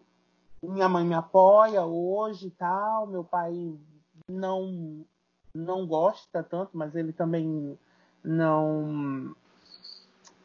minha 0.62 0.88
mãe 0.88 1.04
me 1.04 1.14
apoia 1.14 1.84
hoje 1.84 2.48
e 2.48 2.50
tal, 2.50 3.06
meu 3.06 3.24
pai 3.24 3.74
não 4.28 5.04
não 5.56 5.86
gosta 5.86 6.42
tanto, 6.42 6.70
mas 6.74 6.94
ele 6.94 7.12
também 7.12 7.78
não. 8.22 9.34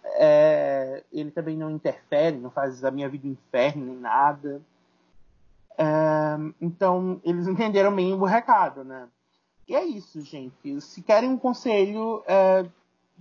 É, 0.03 1.03
ele 1.11 1.31
também 1.31 1.57
não 1.57 1.69
interfere, 1.69 2.37
não 2.37 2.49
faz 2.49 2.83
a 2.83 2.91
minha 2.91 3.09
vida 3.09 3.27
inferno 3.27 3.85
nem 3.85 3.97
nada. 3.97 4.61
É, 5.77 6.37
então, 6.59 7.21
eles 7.23 7.47
entenderam 7.47 7.95
bem 7.95 8.13
o 8.13 8.23
recado, 8.25 8.83
né? 8.83 9.07
E 9.67 9.75
é 9.75 9.85
isso, 9.85 10.21
gente. 10.21 10.81
Se 10.81 11.01
querem 11.01 11.29
um 11.29 11.37
conselho, 11.37 12.23
é, 12.27 12.65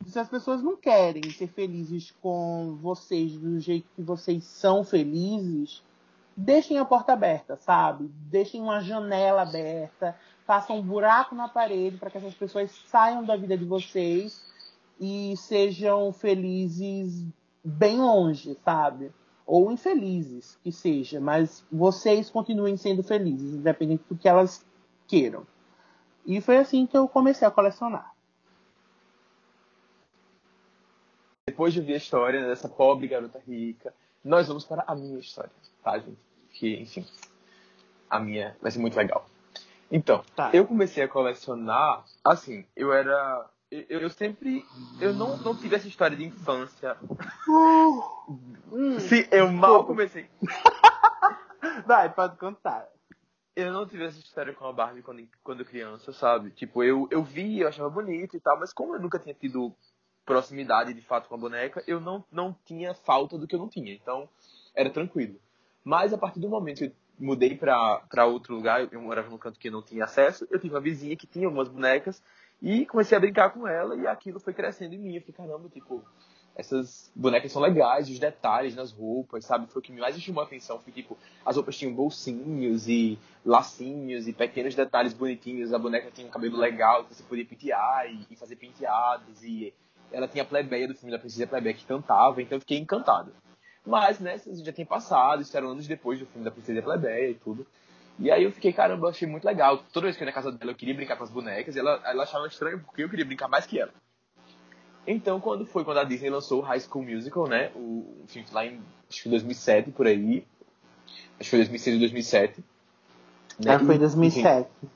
se 0.06 0.18
as 0.18 0.28
pessoas 0.28 0.62
não 0.62 0.76
querem 0.76 1.23
ser 1.30 1.47
felizes 1.49 2.11
com 2.20 2.76
vocês 2.80 3.38
do 3.38 3.61
jeito 3.61 3.88
que 3.94 4.02
vocês 4.02 4.44
são 4.44 4.82
felizes, 4.82 5.82
deixem 6.40 6.78
a 6.78 6.85
porta 6.85 7.12
aberta, 7.12 7.56
sabe? 7.56 8.11
Deixem 8.30 8.61
uma 8.62 8.80
janela 8.80 9.42
aberta, 9.42 10.16
façam 10.47 10.78
um 10.78 10.82
buraco 10.82 11.35
na 11.35 11.49
parede 11.49 11.99
para 11.99 12.11
que 12.11 12.18
essas 12.18 12.35
pessoas 12.35 12.70
saiam 12.87 13.23
da 13.23 13.37
vida 13.37 13.56
de 13.56 13.64
vocês 13.64 14.42
e 14.99 15.37
sejam 15.37 16.12
felizes 16.12 17.25
bem 17.62 17.99
longe, 17.99 18.54
sabe? 18.64 19.12
Ou 19.47 19.70
infelizes, 19.70 20.59
que 20.62 20.73
seja, 20.73 21.20
mas 21.20 21.64
vocês 21.70 22.30
continuem 22.30 22.76
sendo 22.76 23.02
felizes, 23.02 23.54
independente 23.54 24.04
do 24.09 24.16
que 24.16 24.28
elas 24.28 24.64
queiram. 25.06 25.47
E 26.25 26.41
foi 26.41 26.56
assim 26.56 26.86
que 26.86 26.97
eu 26.97 27.06
comecei 27.08 27.47
a 27.47 27.50
colecionar. 27.50 28.15
Depois 31.47 31.75
de 31.75 31.80
ouvir 31.80 31.95
a 31.95 31.99
história 31.99 32.47
dessa 32.47 32.69
pobre 32.69 33.08
garota 33.08 33.43
rica, 33.47 33.93
nós 34.25 34.47
vamos 34.47 34.65
para 34.65 34.84
a 34.86 34.95
minha 34.95 35.19
história, 35.19 35.50
tá, 35.82 35.99
gente? 35.99 36.29
Que, 36.60 36.78
enfim, 36.78 37.06
a 38.10 38.20
minha 38.20 38.54
vai 38.60 38.70
ser 38.70 38.80
muito 38.80 38.94
legal. 38.94 39.26
Então, 39.90 40.23
tá. 40.36 40.50
eu 40.52 40.66
comecei 40.66 41.02
a 41.02 41.08
colecionar, 41.08 42.04
assim, 42.23 42.66
eu 42.76 42.92
era. 42.92 43.49
Eu, 43.70 44.00
eu 44.00 44.10
sempre. 44.10 44.62
Eu 45.00 45.14
não, 45.14 45.38
não 45.38 45.56
tive 45.56 45.76
essa 45.76 45.88
história 45.88 46.14
de 46.14 46.23
infância. 46.23 46.99
Uh, 47.49 49.00
Sim, 49.00 49.25
eu 49.30 49.50
mal 49.50 49.86
comecei. 49.86 50.28
Vai, 51.86 52.12
pode 52.12 52.36
contar. 52.36 52.86
Eu 53.56 53.73
não 53.73 53.86
tive 53.86 54.04
essa 54.04 54.18
história 54.18 54.52
com 54.52 54.66
a 54.66 54.73
Barbie 54.73 55.00
quando, 55.00 55.26
quando 55.42 55.64
criança, 55.64 56.12
sabe? 56.12 56.50
Tipo, 56.50 56.84
eu, 56.84 57.08
eu 57.10 57.23
vi, 57.23 57.60
eu 57.60 57.68
achava 57.68 57.88
bonito 57.88 58.36
e 58.36 58.40
tal, 58.40 58.60
mas 58.60 58.70
como 58.70 58.94
eu 58.94 59.00
nunca 59.00 59.18
tinha 59.18 59.34
tido 59.34 59.75
proximidade 60.26 60.92
de 60.92 61.00
fato 61.00 61.26
com 61.26 61.36
a 61.36 61.38
boneca, 61.38 61.82
eu 61.86 61.99
não, 61.99 62.23
não 62.30 62.54
tinha 62.66 62.92
falta 62.92 63.38
do 63.38 63.46
que 63.46 63.54
eu 63.54 63.58
não 63.58 63.68
tinha. 63.68 63.94
Então, 63.94 64.28
era 64.75 64.90
tranquilo. 64.90 65.40
Mas 65.84 66.12
a 66.12 66.19
partir 66.19 66.40
do 66.40 66.49
momento 66.49 66.78
que 66.78 66.84
eu 66.84 66.93
mudei 67.19 67.56
para 67.56 68.26
outro 68.26 68.54
lugar, 68.54 68.88
eu 68.93 69.00
morava 69.00 69.30
num 69.30 69.38
canto 69.38 69.58
que 69.58 69.71
não 69.71 69.82
tinha 69.82 70.04
acesso, 70.04 70.47
eu 70.50 70.58
tive 70.58 70.75
uma 70.75 70.80
vizinha 70.80 71.16
que 71.16 71.26
tinha 71.26 71.47
algumas 71.47 71.69
bonecas 71.69 72.23
e 72.62 72.84
comecei 72.86 73.16
a 73.16 73.21
brincar 73.21 73.50
com 73.50 73.66
ela 73.66 73.97
e 73.97 74.06
aquilo 74.06 74.38
foi 74.38 74.52
crescendo 74.52 74.95
em 74.95 74.99
mim. 74.99 75.14
Eu 75.14 75.21
fiquei, 75.21 75.34
caramba, 75.34 75.69
tipo, 75.69 76.04
essas 76.54 77.10
bonecas 77.14 77.52
são 77.52 77.62
legais, 77.62 78.10
os 78.10 78.19
detalhes 78.19 78.75
nas 78.75 78.93
roupas, 78.93 79.45
sabe? 79.45 79.66
Foi 79.71 79.80
o 79.80 79.82
que 79.82 79.93
mais 79.93 80.14
me 80.14 80.21
chamou 80.21 80.43
a 80.43 80.47
atenção. 80.47 80.78
Foi 80.78 80.93
tipo, 80.93 81.16
as 81.45 81.56
roupas 81.56 81.76
tinham 81.76 81.95
bolsinhos 81.95 82.86
e 82.86 83.19
lacinhos 83.45 84.28
e 84.28 84.32
pequenos 84.32 84.75
detalhes 84.75 85.14
bonitinhos. 85.14 85.73
A 85.73 85.78
boneca 85.78 86.10
tinha 86.10 86.26
um 86.26 86.30
cabelo 86.30 86.58
legal 86.58 87.04
que 87.04 87.14
você 87.14 87.23
podia 87.23 87.47
pentear 87.47 88.06
e, 88.10 88.26
e 88.30 88.36
fazer 88.36 88.56
penteados. 88.56 89.43
E 89.43 89.73
ela 90.12 90.28
tinha 90.28 90.43
a 90.43 90.47
plebeia 90.47 90.88
do 90.88 90.95
filme 90.95 91.12
da 91.12 91.19
Princesa 91.19 91.47
Plebeia 91.47 91.75
que 91.75 91.86
cantava, 91.86 92.43
então 92.43 92.56
eu 92.56 92.60
fiquei 92.60 92.78
encantado. 92.78 93.32
Mas, 93.91 94.21
né, 94.21 94.41
já 94.47 94.73
tem 94.73 94.87
passado, 94.87 95.43
isso 95.43 95.57
era 95.57 95.67
anos 95.67 95.89
depois 95.89 96.21
do 96.21 96.26
filme 96.26 96.45
da 96.45 96.50
Princesa 96.50 96.81
Plebeia 96.81 97.31
e 97.31 97.35
tudo. 97.35 97.67
E 98.21 98.31
aí 98.31 98.45
eu 98.45 98.53
fiquei, 98.53 98.73
caramba, 98.73 99.09
achei 99.09 99.26
muito 99.26 99.45
legal. 99.45 99.79
Toda 99.93 100.05
vez 100.05 100.17
que 100.17 100.23
eu 100.23 100.26
ia 100.26 100.31
na 100.31 100.35
casa 100.35 100.53
dela, 100.53 100.71
eu 100.71 100.76
queria 100.76 100.95
brincar 100.95 101.17
com 101.17 101.25
as 101.25 101.31
bonecas, 101.31 101.75
e 101.75 101.81
ela, 101.81 102.00
ela 102.05 102.23
achava 102.23 102.47
estranho 102.47 102.79
porque 102.79 103.03
eu 103.03 103.09
queria 103.11 103.25
brincar 103.25 103.49
mais 103.49 103.67
que 103.67 103.81
ela. 103.81 103.93
Então, 105.05 105.41
quando 105.41 105.67
foi 105.67 105.85
quando 105.85 105.99
a 105.99 106.05
Disney 106.05 106.31
lançou 106.31 106.61
o 106.61 106.63
High 106.63 106.81
School 106.81 107.05
Musical, 107.05 107.49
né, 107.49 107.73
o, 107.75 108.25
filme 108.29 108.47
lá 108.53 108.65
em, 108.65 108.81
acho 109.11 109.25
que 109.25 109.29
2007, 109.29 109.91
por 109.91 110.07
aí, 110.07 110.47
acho 111.41 111.50
que 111.50 111.50
foi 111.50 111.59
2006 111.59 111.95
ou 111.95 112.00
2007. 112.00 112.65
Né? 113.59 113.75
Ah, 113.75 113.81
foi 113.81 113.99
2007. 113.99 114.69
Enfim, 114.83 114.91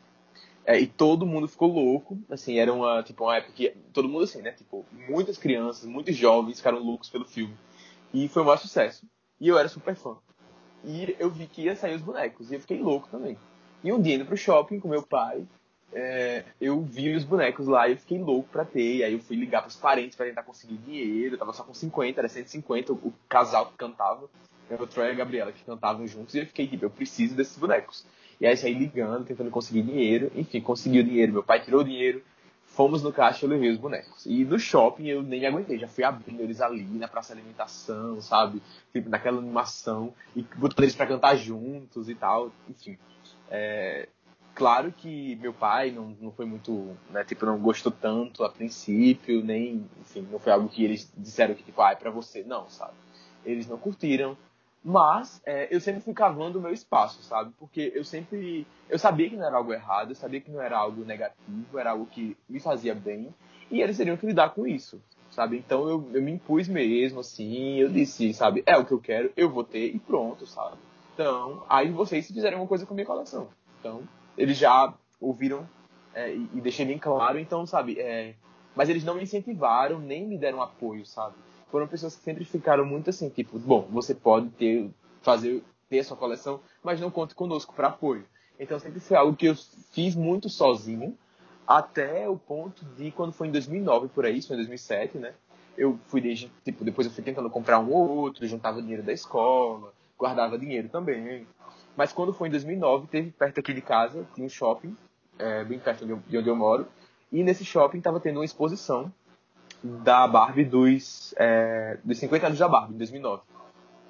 é, 0.67 0.81
e 0.81 0.87
todo 0.87 1.27
mundo 1.27 1.47
ficou 1.47 1.71
louco, 1.71 2.19
assim, 2.31 2.59
era 2.59 2.73
uma, 2.73 3.03
tipo, 3.03 3.25
uma 3.25 3.37
época 3.37 3.53
que, 3.55 3.75
todo 3.93 4.09
mundo 4.09 4.25
assim, 4.25 4.41
né, 4.41 4.51
tipo, 4.53 4.85
muitas 5.09 5.37
crianças, 5.37 5.85
muitos 5.85 6.17
jovens 6.17 6.59
ficaram 6.59 6.79
loucos 6.79 7.11
pelo 7.11 7.25
filme. 7.25 7.55
E 8.14 8.29
foi 8.29 8.42
um 8.42 8.44
maior 8.44 8.59
sucesso. 8.59 9.05
E 9.40 9.48
eu 9.48 9.59
era 9.59 9.68
super 9.68 9.96
fã. 9.96 10.16
E 10.85 11.16
eu 11.18 11.29
vi 11.29 11.48
que 11.48 11.62
ia 11.62 11.74
sair 11.74 11.96
os 11.96 12.00
bonecos. 12.00 12.53
E 12.53 12.55
eu 12.55 12.61
fiquei 12.61 12.81
louco 12.81 13.09
também. 13.09 13.37
E 13.83 13.92
um 13.92 14.00
dia 14.00 14.14
indo 14.14 14.24
pro 14.24 14.37
shopping 14.37 14.79
com 14.79 14.88
meu 14.88 15.03
pai, 15.03 15.44
é, 15.92 16.44
eu 16.61 16.81
vi 16.81 17.12
os 17.14 17.24
bonecos 17.24 17.66
lá 17.66 17.88
e 17.88 17.92
eu 17.92 17.96
fiquei 17.96 18.18
louco 18.18 18.48
pra 18.50 18.64
ter. 18.64 18.98
E 18.98 19.05
aí 19.05 19.12
eu 19.12 19.18
fui 19.18 19.35
ligar 19.35 19.62
pros 19.62 19.74
parentes 19.74 20.16
para 20.16 20.27
tentar 20.27 20.44
conseguir 20.44 20.77
dinheiro. 20.77 21.35
Eu 21.35 21.38
tava 21.38 21.53
só 21.53 21.64
com 21.64 21.74
50, 21.74 22.20
era 22.20 22.29
150 22.29 22.92
o, 22.92 22.96
o 22.96 23.14
casal 23.29 23.66
que 23.66 23.77
cantava. 23.77 24.31
o 24.70 24.87
Troy 24.87 25.09
e 25.09 25.11
a 25.11 25.14
Gabriela 25.14 25.50
que 25.50 25.64
cantavam 25.64 26.07
juntos. 26.07 26.37
E 26.37 26.38
eu 26.38 26.46
fiquei 26.46 26.68
tipo, 26.68 26.85
eu 26.85 26.90
preciso 26.90 27.35
desses 27.35 27.59
bonecos. 27.59 28.07
E 28.40 28.46
aí 28.46 28.57
saí 28.57 28.74
ligando, 28.74 29.24
tentando 29.24 29.50
conseguir 29.50 29.83
dinheiro. 29.83 30.31
Enfim, 30.37 30.61
consegui 30.61 31.00
o 31.00 31.05
dinheiro. 31.05 31.33
Meu 31.33 31.42
pai 31.42 31.61
tirou 31.64 31.81
o 31.81 31.85
dinheiro. 31.85 32.22
Fomos 32.75 33.05
no 33.05 33.13
caixa 33.13 33.45
eu 33.45 33.51
levei 33.51 33.71
os 33.71 33.79
bonecos. 33.79 34.27
E 34.27 34.45
no 34.45 34.59
shopping 34.59 35.07
eu 35.07 35.23
nem 35.23 35.47
aguentei, 35.47 35.79
já 35.79 35.87
fui 35.87 36.03
abrindo 36.03 36.41
eles 36.41 36.61
ali 36.61 36.83
na 36.83 37.07
praça 37.07 37.33
de 37.33 37.41
alimentação, 37.41 38.21
sabe? 38.21 38.61
Tipo, 38.93 39.09
naquela 39.09 39.39
animação, 39.39 40.13
e 40.35 40.43
botando 40.57 40.83
eles 40.83 40.95
pra 40.97 41.07
cantar 41.07 41.37
juntos 41.37 42.09
e 42.09 42.17
tal, 42.17 42.51
enfim. 42.69 42.99
É, 43.49 44.09
claro 44.57 44.91
que 44.91 45.37
meu 45.37 45.53
pai 45.53 45.93
não, 45.93 46.17
não 46.21 46.33
foi 46.33 46.47
muito, 46.47 46.97
né, 47.11 47.23
tipo, 47.23 47.47
não 47.47 47.59
gostou 47.59 47.93
tanto 47.93 48.43
a 48.43 48.49
princípio, 48.49 49.45
nem, 49.45 49.89
enfim, 50.01 50.27
não 50.31 50.41
foi 50.41 50.53
algo 50.53 50.69
que 50.69 50.83
eles 50.83 51.13
disseram 51.17 51.55
que, 51.55 51.63
tipo, 51.63 51.81
ah, 51.81 51.93
é 51.93 51.95
pra 51.95 52.11
você, 52.11 52.43
não, 52.43 52.69
sabe? 52.69 52.95
Eles 53.45 53.69
não 53.69 53.79
curtiram, 53.79 54.37
mas 54.85 55.40
é, 55.47 55.75
eu 55.75 55.81
sempre 55.81 56.03
fui 56.03 56.12
cavando 56.12 56.59
o 56.59 56.62
meu 56.62 56.73
espaço, 56.73 57.23
sabe? 57.23 57.53
Porque 57.59 57.90
eu 57.94 58.05
sempre. 58.05 58.66
Eu 58.88 58.99
sabia 58.99 59.31
que 59.31 59.37
não 59.37 59.47
era 59.47 59.57
algo 59.57 59.73
errado, 59.73 60.11
eu 60.11 60.14
sabia 60.14 60.42
que 60.42 60.51
não 60.51 60.61
era 60.61 60.77
algo 60.77 61.05
negativo, 61.05 61.79
era 61.79 61.92
algo 61.92 62.05
que 62.07 62.37
me 62.47 62.61
fazia 62.61 62.94
bem. 62.94 63.35
E 63.70 63.81
eles 63.81 63.97
teriam 63.97 64.16
que 64.16 64.27
lidar 64.27 64.51
com 64.51 64.66
isso, 64.66 65.01
sabe? 65.31 65.57
Então 65.57 65.88
eu, 65.88 66.11
eu 66.12 66.23
me 66.23 66.33
impus 66.33 66.68
mesmo, 66.68 67.20
assim. 67.20 67.77
Eu 67.77 67.88
disse, 67.88 68.35
sabe? 68.35 68.62
É 68.66 68.77
o 68.77 68.85
que 68.85 68.92
eu 68.92 69.01
quero, 69.01 69.33
eu 69.35 69.49
vou 69.49 69.64
ter 69.64 69.87
e 69.87 69.99
pronto, 69.99 70.47
sabe? 70.47 70.77
Então, 71.14 71.64
aí 71.68 71.90
vocês 71.90 72.27
fizeram 72.27 72.59
uma 72.59 72.66
coisa 72.66 72.85
com 72.85 72.92
a 72.92 72.97
minha 72.97 73.07
coleção. 73.07 73.49
Então, 73.81 74.03
eles 74.37 74.59
já 74.59 74.92
ouviram 75.18 75.66
é, 76.12 76.35
e, 76.35 76.61
deixei 76.61 76.85
bem 76.85 76.99
claro. 76.99 77.38
Então, 77.38 77.64
sabe? 77.66 77.99
É, 77.99 78.35
mas 78.77 78.90
eles 78.90 79.05
não 79.05 79.14
me 79.14 79.23
incentivaram 79.23 79.99
nem 79.99 80.27
me 80.27 80.37
deram 80.37 80.61
apoio, 80.61 81.07
sabe? 81.07 81.37
Foram 81.75 81.89
pessoas 81.89 82.15
que 82.15 82.23
sempre 82.23 82.45
ficaram 82.45 82.87
muito 82.87 83.11
assim, 83.11 83.29
tipo, 83.29 83.59
bom, 83.59 83.89
você 83.91 84.15
pode 84.15 84.49
ter, 84.51 84.89
fazer, 85.23 85.61
ter 85.91 85.99
a 85.99 86.05
sua 86.05 86.17
coleção, 86.17 86.61
mas 86.85 87.01
não 87.01 87.11
conte 87.11 87.35
conosco 87.35 87.75
para 87.75 87.89
apoio. 87.89 88.25
Então 88.61 88.79
sempre 88.79 89.01
foi 89.01 89.17
algo 89.17 89.35
que 89.35 89.47
eu 89.47 89.57
fiz 89.91 90.15
muito 90.15 90.49
sozinho, 90.49 91.19
até 91.67 92.29
o 92.29 92.37
ponto 92.37 92.85
de 92.97 93.11
quando 93.11 93.33
foi 93.33 93.49
em 93.49 93.51
2009 93.51 94.07
por 94.07 94.25
aí, 94.25 94.39
isso 94.39 94.47
foi 94.47 94.55
em 94.55 94.59
2007, 94.59 95.19
né? 95.19 95.35
Eu 95.77 95.99
fui 96.07 96.21
desde, 96.21 96.49
tipo, 96.65 96.85
depois 96.85 97.09
eu 97.09 97.13
fui 97.13 97.25
tentando 97.25 97.51
comprar 97.51 97.81
um 97.81 97.93
ou 97.93 98.09
outro, 98.19 98.47
juntava 98.47 98.81
dinheiro 98.81 99.03
da 99.03 99.13
escola, 99.13 99.93
guardava 100.17 100.57
dinheiro 100.57 100.89
também. 100.89 101.45
Mas 101.97 102.13
quando 102.13 102.33
foi 102.33 102.47
em 102.47 102.53
2009, 102.53 103.09
teve 103.09 103.33
perto 103.33 103.59
aqui 103.59 103.75
de 103.75 103.81
casa, 103.81 104.25
tinha 104.33 104.47
um 104.47 104.49
shopping, 104.49 104.97
é, 105.41 105.65
bem 105.65 105.81
perto 105.81 106.07
de 106.07 106.39
onde 106.39 106.49
eu 106.49 106.55
moro, 106.55 106.87
e 107.33 107.43
nesse 107.43 107.65
shopping 107.65 107.99
estava 107.99 108.21
tendo 108.21 108.39
uma 108.39 108.45
exposição 108.45 109.13
da 109.85 110.27
Barbie 110.27 110.64
dos, 110.64 111.35
é, 111.37 111.99
dos 112.03 112.18
50 112.18 112.47
anos 112.47 112.59
da 112.59 112.66
Barbie, 112.66 112.94
em 112.94 112.99
2009. 112.99 113.42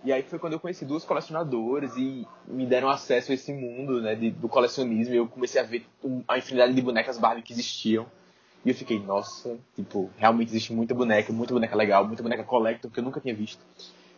E 0.05 0.13
aí 0.13 0.23
foi 0.23 0.39
quando 0.39 0.53
eu 0.53 0.61
conheci 0.61 0.85
duas 0.85 1.05
colecionadoras 1.05 1.97
e 1.97 2.27
me 2.47 2.65
deram 2.65 2.89
acesso 2.89 3.33
a 3.33 3.35
esse 3.35 3.53
mundo 3.53 4.01
né, 4.01 4.15
de, 4.15 4.31
do 4.31 4.49
colecionismo. 4.49 5.15
E 5.15 5.17
eu 5.17 5.27
comecei 5.27 5.61
a 5.61 5.65
ver 5.65 5.85
a 6.29 6.39
infinidade 6.39 6.75
de 6.75 6.83
bonecas 6.83 7.19
Barbie 7.19 7.43
que 7.43 7.53
existiam. 7.53 8.07
E 8.65 8.69
eu 8.69 8.75
fiquei, 8.75 8.99
nossa, 9.01 9.59
tipo, 9.75 10.11
realmente 10.17 10.51
existe 10.51 10.73
muita 10.73 10.95
boneca, 10.95 11.33
muita 11.33 11.53
boneca 11.53 11.75
legal, 11.77 12.07
muita 12.07 12.23
boneca 12.23 12.45
collector 12.45 12.91
que 12.91 13.01
eu 13.01 13.05
nunca 13.05 13.21
tinha 13.21 13.35
visto. 13.35 13.61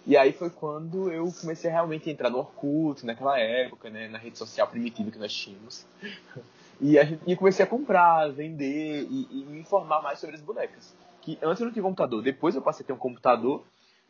E 0.07 0.17
aí 0.17 0.33
foi 0.33 0.51
quando 0.51 1.11
eu 1.11 1.33
comecei 1.41 1.71
a 1.71 1.73
realmente 1.73 2.11
entrar 2.11 2.31
no 2.31 2.39
Orkut, 2.39 3.05
naquela 3.05 3.39
época, 3.41 3.89
né, 3.91 4.09
na 4.09 4.19
rede 4.19 4.39
social 4.39 4.69
primitiva 4.69 5.11
que 5.11 5.19
nós 5.19 5.33
tínhamos. 5.33 5.87
E, 6.79 6.99
a 6.99 7.05
gente, 7.05 7.23
e 7.27 7.35
comecei 7.35 7.65
a 7.65 7.67
comprar, 7.67 8.31
vender 8.33 9.07
e, 9.11 9.27
e, 9.31 9.45
me 9.47 9.61
informar 9.61 10.03
mais 10.03 10.19
sobre 10.19 10.37
as 10.37 10.43
bonecas. 10.43 10.95
Que 11.27 11.37
antes 11.43 11.61
eu 11.61 11.67
não 11.67 11.73
tinha 11.73 11.83
computador, 11.83 12.23
depois 12.23 12.55
eu 12.55 12.63
passei 12.63 12.85
a 12.85 12.87
ter 12.87 12.93
um 12.93 12.97
computador, 12.97 13.65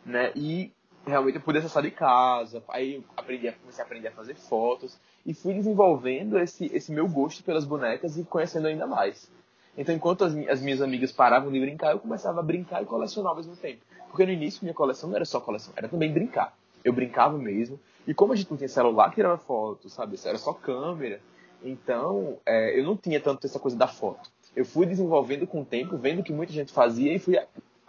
né? 0.04 0.32
E 0.36 0.70
realmente 1.06 1.36
eu 1.36 1.40
pude 1.40 1.56
acessar 1.56 1.82
de 1.82 1.90
casa. 1.90 2.62
Aí 2.68 3.02
aprendi, 3.16 3.50
comecei 3.52 3.82
a 3.82 3.86
aprender 3.86 4.08
a 4.08 4.12
fazer 4.12 4.34
fotos 4.34 4.98
e 5.24 5.32
fui 5.32 5.54
desenvolvendo 5.54 6.38
esse, 6.38 6.66
esse 6.74 6.92
meu 6.92 7.08
gosto 7.08 7.42
pelas 7.42 7.64
bonecas 7.64 8.18
e 8.18 8.24
conhecendo 8.24 8.66
ainda 8.66 8.86
mais. 8.86 9.30
Então, 9.78 9.94
enquanto 9.94 10.24
as, 10.24 10.36
as, 10.46 10.60
minhas 10.60 10.82
amigas 10.82 11.10
paravam 11.10 11.50
de 11.50 11.58
brincar, 11.58 11.92
eu 11.92 11.98
começava 11.98 12.40
a 12.40 12.42
brincar 12.42 12.82
e 12.82 12.84
colecionar 12.84 13.30
ao 13.30 13.36
mesmo 13.36 13.56
tempo. 13.56 13.80
Porque 14.10 14.26
no 14.26 14.32
início 14.32 14.60
minha 14.62 14.74
coleção 14.74 15.08
não 15.08 15.16
era 15.16 15.24
só 15.24 15.40
coleção, 15.40 15.72
era 15.74 15.88
também 15.88 16.12
brincar. 16.12 16.54
Eu 16.84 16.92
brincava 16.92 17.38
mesmo. 17.38 17.80
E 18.06 18.12
como 18.12 18.34
a 18.34 18.36
gente 18.36 18.50
não 18.50 18.58
tinha 18.58 18.68
celular 18.68 19.08
que 19.08 19.14
tirava 19.16 19.38
foto, 19.38 19.88
sabe? 19.88 20.18
Era 20.22 20.36
só 20.36 20.52
câmera. 20.52 21.18
Então, 21.64 22.36
é, 22.44 22.78
eu 22.78 22.84
não 22.84 22.94
tinha 22.94 23.18
tanto 23.18 23.46
essa 23.46 23.58
coisa 23.58 23.74
da 23.74 23.88
foto. 23.88 24.30
Eu 24.56 24.64
fui 24.64 24.86
desenvolvendo 24.86 25.46
com 25.46 25.60
o 25.60 25.64
tempo, 25.64 25.96
vendo 25.98 26.22
que 26.22 26.32
muita 26.32 26.52
gente 26.52 26.72
fazia 26.72 27.12
e 27.14 27.18
fui 27.18 27.38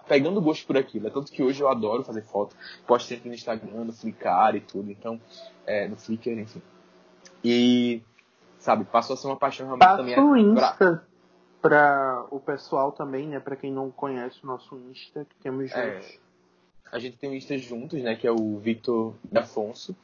pegando 0.08 0.42
gosto 0.42 0.68
por 0.68 0.78
aquilo. 0.78 1.08
É 1.08 1.10
tanto 1.10 1.32
que 1.32 1.42
hoje 1.42 1.62
eu 1.62 1.70
adoro 1.70 2.04
fazer 2.04 2.22
foto, 2.24 2.56
posto 2.86 3.08
sempre 3.08 3.30
no 3.30 3.36
Instagram, 3.36 3.86
no 3.86 3.94
Flickr 3.94 4.56
e 4.56 4.60
tudo. 4.60 4.92
Então, 4.92 5.20
é, 5.66 5.88
no 5.88 5.96
Flickr, 5.98 6.30
enfim. 6.38 6.62
E, 7.44 8.02
sabe, 8.60 8.84
passou 8.86 9.14
a 9.14 9.18
ser 9.18 9.28
uma 9.28 9.38
paixão 9.38 9.66
realmente 9.66 9.88
Passa 9.88 9.98
também. 9.98 10.20
o 10.20 10.36
Insta 10.36 10.76
pra... 10.78 11.04
pra 11.62 12.26
o 12.32 12.40
pessoal 12.40 12.92
também, 12.92 13.28
né? 13.28 13.40
Pra 13.40 13.56
quem 13.56 13.72
não 13.72 13.90
conhece 13.90 14.44
o 14.44 14.48
nosso 14.48 14.76
Insta, 14.92 15.26
que 15.26 15.36
temos 15.42 15.72
É, 15.72 15.94
juntos. 16.02 16.20
a 16.92 17.00
gente 17.00 17.18
tem 17.18 17.30
um 17.30 17.34
Insta 17.34 17.58
juntos, 17.58 18.02
né? 18.02 18.16
Que 18.16 18.28
é 18.28 18.32
o 18.32 18.58
Victor 18.60 19.14
Afonso. 19.34 19.96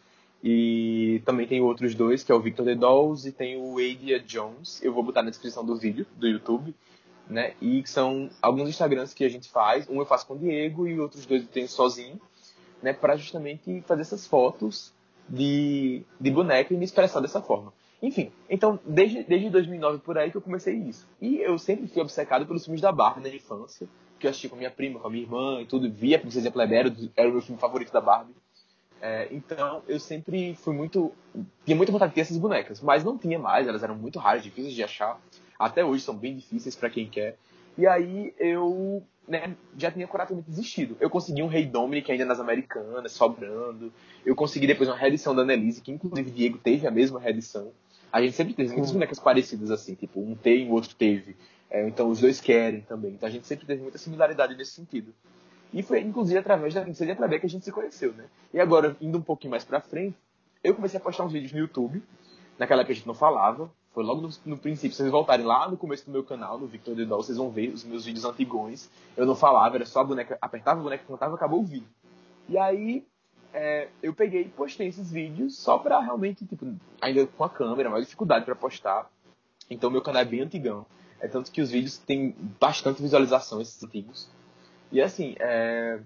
E 0.44 1.22
também 1.24 1.48
tem 1.48 1.62
outros 1.62 1.96
dois, 1.96 2.22
que 2.22 2.30
é 2.30 2.36
o 2.36 2.40
Victor 2.42 2.66
The 2.66 2.76
Dolls 2.76 3.26
e 3.26 3.32
tem 3.32 3.56
o 3.56 3.78
Adia 3.78 4.20
Jones. 4.20 4.84
Eu 4.84 4.94
vou 4.94 5.02
botar 5.02 5.24
na 5.24 5.30
descrição 5.30 5.66
do 5.66 5.78
vídeo 5.78 6.06
do 6.18 6.28
YouTube. 6.28 6.76
Né? 7.30 7.54
E 7.62 7.82
são 7.88 8.30
alguns 8.42 8.68
Instagrams 8.68 9.14
que 9.14 9.24
a 9.24 9.30
gente 9.30 9.50
faz. 9.50 9.88
Um 9.90 10.00
eu 10.00 10.06
faço 10.06 10.28
com 10.28 10.34
o 10.34 10.38
Diego 10.38 10.86
e 10.86 11.00
outros 11.00 11.26
dois 11.26 11.44
eu 11.44 11.48
tenho 11.48 11.70
sozinho, 11.70 12.20
né? 12.82 12.92
Para 12.92 13.16
justamente 13.16 13.82
fazer 13.88 14.02
essas 14.02 14.28
fotos 14.28 14.94
de, 15.30 16.04
de 16.20 16.30
boneca 16.30 16.74
e 16.74 16.78
me 16.78 16.84
expressar 16.84 17.22
dessa 17.22 17.42
forma. 17.42 17.72
Enfim, 18.02 18.30
então 18.50 18.78
desde, 18.86 19.24
desde 19.24 19.50
2009 19.50 20.00
por 20.00 20.18
aí 20.18 20.30
que 20.30 20.36
eu 20.36 20.42
comecei 20.42 20.76
isso. 20.76 21.08
E 21.22 21.38
eu 21.38 21.58
sempre 21.58 21.88
fui 21.88 22.02
obcecado 22.02 22.46
pelos 22.46 22.66
filmes 22.66 22.82
da 22.82 22.92
Barbie 22.92 23.22
na 23.22 23.34
infância, 23.34 23.88
que 24.20 24.28
eu 24.28 24.30
assisti 24.30 24.50
com 24.50 24.58
minha 24.58 24.70
prima, 24.70 25.00
com 25.00 25.08
a 25.08 25.10
minha 25.10 25.24
irmã 25.24 25.62
e 25.62 25.66
tudo. 25.66 25.90
Via 25.90 26.20
Princesa 26.20 26.52
Plebeia, 26.52 26.80
era, 26.82 26.96
era 27.16 27.30
o 27.30 27.32
meu 27.32 27.42
filme 27.42 27.62
favorito 27.62 27.94
da 27.94 28.02
Barbie. 28.02 28.36
É, 29.06 29.28
então 29.32 29.84
eu 29.86 30.00
sempre 30.00 30.56
fui 30.56 30.74
muito. 30.74 31.12
Tinha 31.66 31.76
muita 31.76 31.92
vontade 31.92 32.12
de 32.12 32.16
ter 32.16 32.22
essas 32.22 32.38
bonecas, 32.38 32.80
mas 32.80 33.04
não 33.04 33.18
tinha 33.18 33.38
mais, 33.38 33.68
elas 33.68 33.84
eram 33.84 33.96
muito 33.96 34.18
raras, 34.18 34.42
difíceis 34.42 34.74
de 34.74 34.82
achar. 34.82 35.20
Até 35.60 35.84
hoje 35.84 36.02
são 36.02 36.16
bem 36.16 36.38
difíceis 36.38 36.74
para 36.74 36.90
quem 36.90 37.10
quer. 37.10 37.36
E 37.78 37.86
aí 37.86 38.34
eu 38.40 39.04
né, 39.28 39.58
já 39.78 39.92
tinha 39.92 40.08
praticamente 40.08 40.50
desistido. 40.50 40.96
Eu 41.02 41.10
consegui 41.10 41.44
um 41.44 41.48
Rei 41.48 41.66
Dominic 41.66 42.10
ainda 42.10 42.24
nas 42.24 42.40
Americanas, 42.40 43.12
sobrando. 43.12 43.92
Eu 44.26 44.38
consegui 44.38 44.68
depois 44.68 44.88
uma 44.88 44.96
reedição 44.96 45.36
da 45.36 45.42
Annelise, 45.42 45.82
que 45.82 45.92
inclusive 45.92 46.32
Diego 46.32 46.58
teve 46.58 46.88
a 46.88 46.92
mesma 46.92 47.20
reedição. 47.20 47.74
A 48.10 48.22
gente 48.22 48.38
sempre 48.38 48.54
teve 48.54 48.72
muitas 48.72 48.92
bonecas 48.92 49.20
parecidas 49.20 49.70
assim, 49.70 49.96
tipo, 49.96 50.22
um 50.22 50.34
tem, 50.34 50.70
o 50.70 50.72
outro 50.72 50.96
teve. 50.96 51.36
É, 51.70 51.86
então 51.86 52.10
os 52.10 52.22
dois 52.22 52.40
querem 52.40 52.80
também. 52.80 53.12
Então 53.12 53.28
a 53.28 53.32
gente 53.32 53.46
sempre 53.48 53.66
teve 53.66 53.82
muita 53.82 53.98
similaridade 53.98 54.56
nesse 54.56 54.72
sentido. 54.72 55.14
E 55.74 55.82
foi, 55.82 56.02
inclusive, 56.02 56.38
através 56.38 56.74
da 56.74 56.82
Princesa 56.82 57.16
Plebeia 57.16 57.40
que 57.40 57.48
a 57.48 57.50
gente 57.50 57.66
se 57.66 57.72
conheceu, 57.72 58.14
né? 58.14 58.26
E 58.54 58.60
agora, 58.60 58.96
indo 59.02 59.18
um 59.18 59.22
pouquinho 59.22 59.52
mais 59.52 59.64
pra 59.64 59.82
frente, 59.82 60.16
eu 60.64 60.76
comecei 60.76 61.00
a 61.00 61.04
postar 61.04 61.26
uns 61.26 61.32
vídeos 61.32 61.52
no 61.52 61.60
YouTube. 61.60 62.02
Naquela 62.60 62.82
época 62.82 62.94
a 62.94 62.96
gente 62.96 63.08
não 63.08 63.16
falava. 63.16 63.72
Foi 63.92 64.04
logo 64.04 64.22
no, 64.22 64.30
no 64.46 64.58
princípio. 64.58 64.92
Se 64.92 64.98
vocês 64.98 65.12
voltarem 65.12 65.46
lá 65.46 65.70
no 65.70 65.76
começo 65.76 66.06
do 66.06 66.12
meu 66.12 66.24
canal, 66.24 66.60
no 66.60 66.68
Victor 66.68 66.96
The 66.96 67.06
Doll, 67.06 67.24
vocês 67.24 67.38
vão 67.38 67.50
ver 67.50 67.70
os 67.70 67.84
meus 67.84 68.06
vídeos 68.06 68.24
antigões. 68.24 68.90
Eu 69.18 69.26
não 69.26 69.36
falava, 69.36 69.76
era 69.76 69.86
só 69.86 70.02
a 70.02 70.04
boneca. 70.04 70.38
Apertava 70.40 70.80
a 70.80 70.84
boneca, 70.84 71.04
cantava, 71.08 71.36
acabou 71.36 71.60
o 71.60 71.66
vídeo. 71.66 71.88
E 72.48 72.58
aí, 72.58 73.06
é, 73.54 73.90
eu 74.02 74.14
peguei 74.14 74.42
e 74.42 74.50
postei 74.50 74.88
esses 74.88 75.12
vídeos 75.12 75.58
só 75.58 75.78
pra 75.78 76.00
realmente, 76.00 76.46
tipo, 76.46 76.66
ainda 77.02 77.26
com 77.28 77.44
a 77.44 77.50
câmera, 77.50 77.90
mais 77.90 78.06
dificuldade 78.06 78.46
pra 78.46 78.56
postar. 78.56 79.10
Então, 79.70 79.90
meu 79.90 80.02
canal 80.02 80.22
é 80.22 80.26
bem 80.26 80.42
antigão. 80.42 80.86
É 81.20 81.28
tanto 81.28 81.52
que 81.52 81.62
os 81.62 81.72
vídeos 81.72 81.98
têm 81.98 82.36
bastante 82.60 83.02
visualização, 83.02 83.62
esses 83.62 83.82
antigos. 83.84 84.30
E 84.94 85.02
assim, 85.02 85.36
é, 85.40 86.00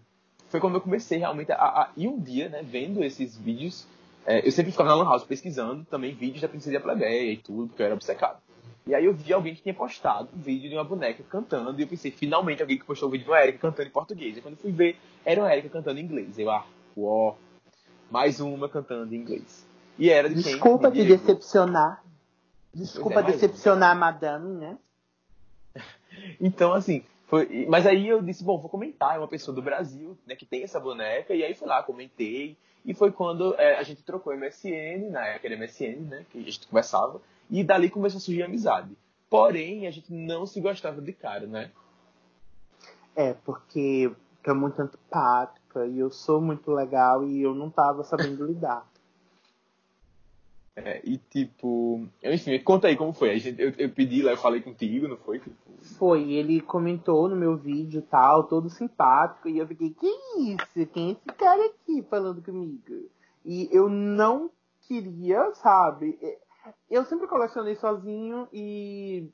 foi 0.48 0.62
quando 0.62 0.76
eu 0.76 0.82
comecei 0.82 1.18
realmente 1.18 1.52
a, 1.52 1.56
a. 1.56 1.90
E 1.96 2.08
um 2.08 2.18
dia, 2.18 2.48
né, 2.48 2.64
vendo 2.64 3.04
esses 3.04 3.38
vídeos, 3.38 3.86
é, 4.26 4.48
eu 4.48 4.52
sempre 4.52 4.72
ficava 4.72 4.90
na 4.90 4.96
Lan 4.96 5.04
House 5.04 5.26
pesquisando 5.26 5.84
também 5.86 6.16
vídeos 6.16 6.42
da 6.42 6.48
Princesa 6.48 6.80
Plebeia 6.80 7.34
e 7.34 7.38
tudo, 7.38 7.68
porque 7.68 7.82
eu 7.82 7.86
era 7.86 7.96
obcecado. 7.96 8.40
E 8.88 8.96
aí 8.96 9.04
eu 9.04 9.14
vi 9.14 9.34
alguém 9.34 9.54
que 9.54 9.62
tinha 9.62 9.76
postado 9.76 10.30
um 10.34 10.40
vídeo 10.40 10.70
de 10.70 10.76
uma 10.76 10.86
boneca 10.86 11.22
cantando, 11.30 11.78
e 11.78 11.84
eu 11.84 11.88
pensei, 11.88 12.10
finalmente 12.10 12.62
alguém 12.62 12.78
que 12.78 12.86
postou 12.86 13.10
um 13.10 13.12
vídeo 13.12 13.26
de 13.26 13.30
uma 13.30 13.44
Erika 13.44 13.58
cantando 13.60 13.90
em 13.90 13.92
português. 13.92 14.38
E 14.38 14.42
quando 14.42 14.54
eu 14.54 14.62
fui 14.62 14.72
ver, 14.72 14.98
era 15.26 15.42
uma 15.42 15.52
Erika 15.52 15.68
cantando 15.68 16.00
em 16.00 16.04
inglês. 16.04 16.40
Eu, 16.40 16.50
ah, 16.50 16.66
uó, 16.96 17.36
mais 18.10 18.40
uma 18.40 18.70
cantando 18.70 19.14
em 19.14 19.18
inglês. 19.18 19.68
E 20.00 20.10
era 20.10 20.30
de 20.30 20.42
quem? 20.42 20.54
Desculpa 20.54 20.90
De 20.90 21.00
te 21.02 21.06
Diego. 21.06 21.22
decepcionar. 21.22 22.02
Desculpa 22.74 23.22
Pois 23.22 23.28
é, 23.28 23.32
decepcionar 23.34 23.92
a 23.92 23.96
madame, 23.96 24.54
né? 24.54 24.78
Então, 26.40 26.74
assim, 26.74 27.04
foi. 27.28 27.68
Mas 27.70 27.86
aí 27.86 28.08
eu 28.08 28.22
disse, 28.22 28.44
bom, 28.44 28.58
vou 28.58 28.70
comentar, 28.70 29.16
é 29.16 29.20
uma 29.20 29.28
pessoa 29.28 29.54
do 29.54 29.62
Brasil, 29.62 30.18
né, 30.26 30.36
que 30.36 30.46
tem 30.46 30.64
essa 30.64 30.80
boneca, 30.80 31.34
e 31.34 31.44
aí 31.44 31.54
fui 31.54 31.68
lá, 31.68 31.84
comentei. 31.84 32.58
E 32.86 32.94
foi 32.94 33.12
quando 33.12 33.54
é, 33.56 33.78
a 33.78 33.84
gente 33.84 34.02
trocou 34.02 34.36
MSN, 34.36 35.10
na 35.12 35.28
época 35.28 35.48
era 35.48 35.58
MSN, 35.58 36.08
né? 36.10 36.26
Que 36.32 36.40
a 36.40 36.42
gente 36.42 36.66
conversava, 36.68 37.22
e 37.50 37.62
dali 37.62 37.90
começou 37.90 38.18
a 38.18 38.22
surgir 38.22 38.44
a 38.44 38.46
amizade. 38.46 38.96
Porém, 39.30 39.88
a 39.88 39.92
gente 39.92 40.14
não 40.14 40.46
se 40.46 40.62
gostava 40.62 41.02
de 41.02 41.12
cara, 41.12 41.46
né? 41.46 41.70
É, 43.14 43.34
porque 43.34 44.10
é 44.46 44.54
muito 44.54 44.82
antipática 44.82 45.86
e 45.86 46.00
eu 46.00 46.10
sou 46.10 46.40
muito 46.40 46.72
legal 46.72 47.28
e 47.28 47.42
eu 47.42 47.54
não 47.54 47.70
tava 47.70 48.06
sabendo 48.06 48.46
lidar. 48.46 48.88
É, 50.78 51.02
e 51.04 51.18
tipo. 51.18 52.08
Enfim, 52.24 52.60
conta 52.60 52.88
aí 52.88 52.96
como 52.96 53.12
foi. 53.12 53.32
A 53.32 53.38
gente, 53.40 53.60
eu, 53.60 53.74
eu 53.80 53.90
pedi 53.90 54.22
lá, 54.22 54.32
eu 54.32 54.38
falei 54.38 54.62
contigo, 54.62 55.08
não 55.08 55.18
foi? 55.18 55.40
Tipo, 55.40 55.56
Foi, 55.98 56.34
ele 56.34 56.62
comentou 56.62 57.28
no 57.28 57.36
meu 57.36 57.58
vídeo 57.58 58.04
tal, 58.04 58.44
todo 58.44 58.70
simpático, 58.70 59.50
e 59.50 59.58
eu 59.58 59.66
fiquei, 59.66 59.90
que 59.90 60.08
isso? 60.38 60.88
Quem 60.94 61.10
é 61.10 61.12
esse 61.14 61.36
cara 61.36 61.66
aqui 61.66 62.04
falando 62.04 62.44
comigo? 62.44 63.10
E 63.44 63.68
eu 63.72 63.90
não 63.90 64.52
queria, 64.82 65.52
sabe? 65.56 66.20
Eu 66.92 67.04
sempre 67.06 67.26
colecionei 67.26 67.76
sozinho 67.76 68.48
e 68.54 69.28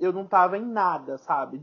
eu 0.00 0.10
não 0.10 0.24
tava 0.24 0.56
em 0.56 0.64
nada, 0.64 1.18
sabe? 1.18 1.60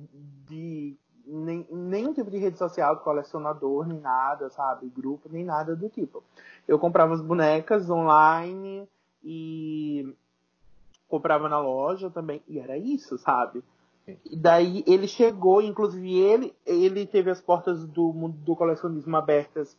De 0.47 0.95
nem, 1.25 1.65
nenhum 1.71 2.13
tipo 2.13 2.29
de 2.29 2.37
rede 2.37 2.59
social 2.59 2.97
colecionador, 2.97 3.87
nem 3.87 3.99
nada, 3.99 4.51
sabe? 4.51 4.87
Grupo, 4.87 5.27
nem 5.31 5.43
nada 5.43 5.75
do 5.75 5.89
tipo. 5.89 6.23
Eu 6.67 6.77
comprava 6.77 7.15
as 7.15 7.21
bonecas 7.21 7.89
online 7.89 8.87
e 9.23 10.13
comprava 11.07 11.49
na 11.49 11.59
loja 11.59 12.09
também, 12.09 12.41
e 12.47 12.59
era 12.59 12.77
isso, 12.77 13.17
sabe? 13.17 13.63
E 14.25 14.35
daí 14.35 14.83
ele 14.87 15.07
chegou, 15.07 15.61
inclusive 15.61 16.17
ele, 16.17 16.53
ele 16.65 17.05
teve 17.05 17.29
as 17.29 17.41
portas 17.41 17.85
do 17.85 18.11
mundo 18.13 18.37
do 18.37 18.55
colecionismo 18.55 19.15
abertas 19.15 19.77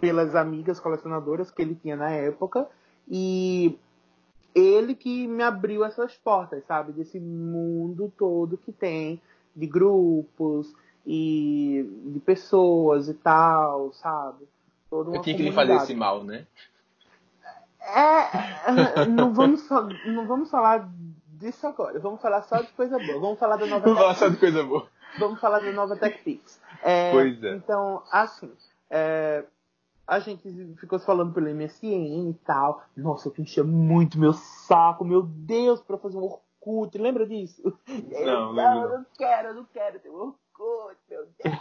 pelas 0.00 0.34
amigas 0.34 0.80
colecionadoras 0.80 1.50
que 1.50 1.62
ele 1.62 1.74
tinha 1.74 1.96
na 1.96 2.10
época 2.10 2.68
e 3.08 3.78
ele 4.54 4.94
que 4.94 5.26
me 5.26 5.42
abriu 5.42 5.84
essas 5.84 6.14
portas, 6.16 6.64
sabe, 6.66 6.92
desse 6.92 7.18
mundo 7.18 8.12
todo 8.18 8.58
que 8.58 8.72
tem 8.72 9.20
de 9.54 9.66
grupos 9.66 10.74
e 11.06 11.86
de 12.06 12.20
pessoas 12.20 13.08
e 13.08 13.14
tal, 13.14 13.92
sabe? 13.92 14.46
Toda 14.90 15.10
uma 15.10 15.16
Eu 15.16 15.22
tinha 15.22 15.36
que 15.36 15.42
lhe 15.42 15.52
fazer 15.52 15.74
esse 15.74 15.94
mal, 15.94 16.22
né? 16.22 16.46
É, 17.84 19.06
não 19.06 19.32
vamos, 19.32 19.68
não 20.06 20.26
vamos 20.26 20.50
falar 20.50 20.88
disso 21.26 21.66
agora. 21.66 21.98
Vamos 21.98 22.20
falar 22.20 22.42
só 22.42 22.60
de 22.60 22.72
coisa 22.72 22.98
boa. 22.98 23.20
Vamos 23.20 23.38
falar 23.38 23.56
da 23.56 23.66
nova 23.66 23.84
Vamos 23.84 23.98
falar 23.98 24.14
só 24.14 24.28
de 24.28 24.36
coisa 24.36 24.62
boa. 24.62 24.86
Vamos 25.18 25.40
falar 25.40 25.58
da 25.60 25.72
nova 25.72 25.96
TechPix. 25.96 26.60
É, 26.82 27.10
pois 27.12 27.42
é. 27.42 27.54
Então, 27.56 28.02
assim, 28.10 28.50
é, 28.88 29.44
a 30.06 30.18
gente 30.20 30.74
ficou 30.78 30.98
falando 30.98 31.32
pelo 31.32 31.48
MSN 31.54 32.30
e 32.30 32.34
tal. 32.44 32.84
Nossa, 32.96 33.28
eu 33.28 33.34
enchia 33.38 33.64
muito 33.64 34.18
meu 34.18 34.32
saco, 34.32 35.04
meu 35.04 35.22
Deus, 35.22 35.80
pra 35.82 35.98
fazer 35.98 36.16
um 36.16 36.22
Orkut. 36.22 36.96
Lembra 36.96 37.26
disso? 37.26 37.62
Não, 38.24 38.52
não, 38.52 38.82
eu 38.82 38.98
não 38.98 39.06
quero, 39.16 39.48
eu 39.48 39.54
não 39.54 39.64
quero 39.64 39.98
ter 39.98 40.08
um 40.08 40.14
Orkut, 40.14 40.96
meu 41.10 41.26
Deus. 41.42 41.58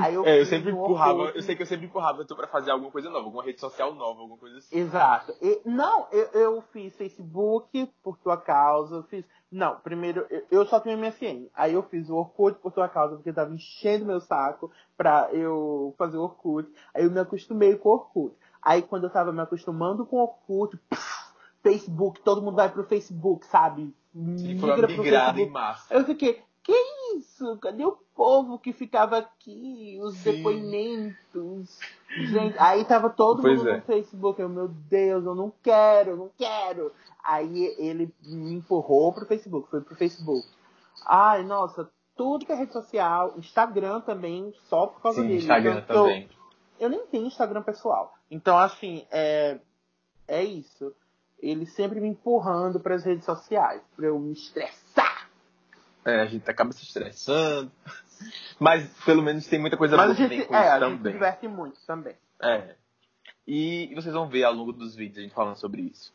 Aí 0.00 0.14
eu, 0.14 0.24
é, 0.24 0.40
eu 0.40 0.46
sempre 0.46 0.70
empurrava, 0.70 1.32
eu 1.34 1.42
sei 1.42 1.56
que 1.56 1.62
eu 1.62 1.66
sempre 1.66 1.86
empurrava 1.86 2.24
tu 2.24 2.36
pra 2.36 2.46
fazer 2.46 2.70
alguma 2.70 2.90
coisa 2.90 3.10
nova, 3.10 3.24
alguma 3.24 3.42
rede 3.42 3.60
social 3.60 3.94
nova, 3.94 4.20
alguma 4.20 4.38
coisa 4.38 4.58
assim. 4.58 4.76
Exato. 4.78 5.34
E, 5.42 5.60
não, 5.64 6.06
eu, 6.12 6.28
eu 6.32 6.62
fiz 6.72 6.94
Facebook 6.96 7.90
por 8.02 8.16
tua 8.18 8.36
causa, 8.36 9.02
fiz. 9.04 9.24
Não, 9.50 9.76
primeiro, 9.80 10.26
eu, 10.30 10.46
eu 10.50 10.66
só 10.66 10.80
tinha 10.80 10.96
MSN. 10.96 11.48
Aí 11.54 11.74
eu 11.74 11.82
fiz 11.82 12.08
o 12.10 12.16
Orkut 12.16 12.58
por 12.58 12.72
tua 12.72 12.88
causa, 12.88 13.16
porque 13.16 13.32
tava 13.32 13.54
enchendo 13.54 14.04
meu 14.06 14.20
saco 14.20 14.70
pra 14.96 15.28
eu 15.32 15.94
fazer 15.96 16.16
o 16.16 16.22
Orkut. 16.22 16.68
Aí 16.94 17.04
eu 17.04 17.10
me 17.10 17.20
acostumei 17.20 17.76
com 17.76 17.88
o 17.88 17.92
Orkut. 17.92 18.36
Aí 18.62 18.82
quando 18.82 19.04
eu 19.04 19.10
tava 19.10 19.32
me 19.32 19.40
acostumando 19.40 20.06
com 20.06 20.16
o 20.16 20.22
Orkut, 20.22 20.76
pff, 20.88 21.24
Facebook, 21.62 22.20
todo 22.20 22.42
mundo 22.42 22.56
vai 22.56 22.70
pro 22.70 22.84
Facebook, 22.84 23.46
sabe? 23.46 23.94
Migra 24.14 24.76
pro 24.76 24.88
Facebook. 24.88 25.40
em 25.40 25.50
massa. 25.50 25.92
Eu 25.92 26.04
fiquei, 26.04 26.42
que 26.64 26.72
isso? 27.16 27.58
Cadê 27.58 27.84
o 27.84 27.98
povo 28.16 28.58
que 28.58 28.72
ficava 28.72 29.18
aqui? 29.18 29.98
Os 30.02 30.16
Sim. 30.16 30.32
depoimentos. 30.32 31.78
Gente, 32.08 32.56
aí 32.58 32.84
tava 32.86 33.10
todo 33.10 33.42
pois 33.42 33.58
mundo 33.58 33.68
é. 33.68 33.76
no 33.76 33.82
Facebook. 33.82 34.40
Eu, 34.40 34.48
meu 34.48 34.68
Deus, 34.68 35.24
eu 35.26 35.34
não 35.34 35.52
quero, 35.62 36.10
eu 36.12 36.16
não 36.16 36.30
quero. 36.36 36.90
Aí 37.22 37.66
ele 37.78 38.12
me 38.22 38.54
empurrou 38.54 39.12
pro 39.12 39.26
Facebook, 39.26 39.68
foi 39.70 39.82
pro 39.82 39.94
Facebook. 39.94 40.46
Ai, 41.06 41.42
nossa, 41.42 41.88
tudo 42.16 42.46
que 42.46 42.52
é 42.52 42.54
rede 42.54 42.72
social, 42.72 43.34
Instagram 43.36 44.00
também, 44.00 44.52
só 44.68 44.86
por 44.86 45.02
causa 45.02 45.20
Sim, 45.20 45.28
dele. 45.28 45.40
Instagram 45.40 45.82
então, 45.84 46.04
também. 46.04 46.28
Eu, 46.80 46.84
eu, 46.86 46.88
nem 46.88 47.06
tenho 47.06 47.26
Instagram 47.26 47.62
pessoal. 47.62 48.14
Então, 48.30 48.58
assim, 48.58 49.06
é, 49.10 49.58
é 50.26 50.42
isso. 50.42 50.94
Ele 51.38 51.66
sempre 51.66 52.00
me 52.00 52.08
empurrando 52.08 52.80
para 52.80 52.94
as 52.94 53.04
redes 53.04 53.26
sociais, 53.26 53.82
para 53.94 54.06
eu 54.06 54.18
me 54.18 54.32
estressar 54.32 55.23
é, 56.04 56.20
a 56.20 56.26
gente 56.26 56.48
acaba 56.48 56.72
se 56.72 56.82
estressando. 56.82 57.70
Mas 58.58 58.86
pelo 59.04 59.22
menos 59.22 59.46
tem 59.46 59.58
muita 59.58 59.76
coisa 59.76 59.96
Mas 59.96 60.16
boa 60.16 60.26
a 60.26 60.28
gente, 60.28 60.46
com 60.46 60.54
é, 60.54 60.68
a 60.68 60.78
também. 60.78 60.90
gente 60.90 61.02
se 61.02 61.12
diverte 61.12 61.48
muito 61.48 61.80
também. 61.86 62.14
É. 62.42 62.74
E 63.46 63.92
vocês 63.94 64.14
vão 64.14 64.28
ver 64.28 64.44
ao 64.44 64.54
longo 64.54 64.72
dos 64.72 64.94
vídeos 64.94 65.18
a 65.18 65.22
gente 65.22 65.34
falando 65.34 65.56
sobre 65.56 65.82
isso. 65.82 66.12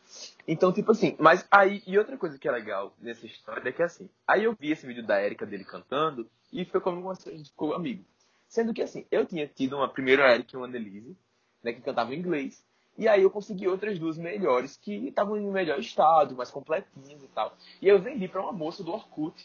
Então, 0.48 0.72
tipo 0.72 0.90
assim, 0.90 1.14
mas 1.18 1.46
aí, 1.50 1.82
e 1.86 1.96
outra 1.96 2.16
coisa 2.16 2.38
que 2.38 2.48
é 2.48 2.50
legal 2.50 2.92
nessa 3.00 3.24
história 3.24 3.68
é 3.68 3.72
que 3.72 3.82
assim, 3.82 4.08
aí 4.26 4.44
eu 4.44 4.56
vi 4.58 4.72
esse 4.72 4.86
vídeo 4.86 5.06
da 5.06 5.22
Erika 5.22 5.46
dele 5.46 5.64
cantando 5.64 6.28
e 6.52 6.64
foi 6.64 6.80
como 6.80 7.08
a 7.08 7.14
gente 7.14 7.50
ficou 7.50 7.74
amigo. 7.74 8.04
Sendo 8.48 8.74
que 8.74 8.82
assim, 8.82 9.06
eu 9.12 9.24
tinha 9.24 9.46
tido 9.46 9.76
uma 9.76 9.88
primeira 9.88 10.34
Erika 10.34 10.50
e 10.54 10.56
uma 10.56 10.66
Annelise, 10.66 11.16
né, 11.62 11.72
que 11.72 11.80
cantavam 11.80 12.12
em 12.12 12.18
inglês, 12.18 12.64
e 12.98 13.06
aí 13.06 13.22
eu 13.22 13.30
consegui 13.30 13.68
outras 13.68 13.98
duas 13.98 14.18
melhores 14.18 14.76
que 14.76 14.92
estavam 15.06 15.36
em 15.36 15.50
melhor 15.50 15.78
estado, 15.78 16.34
mais 16.34 16.50
completinhas 16.50 17.22
e 17.22 17.28
tal. 17.28 17.56
E 17.80 17.86
eu 17.86 18.00
vendi 18.00 18.26
para 18.26 18.42
uma 18.42 18.52
moça 18.52 18.82
do 18.82 18.92
Orkut, 18.92 19.40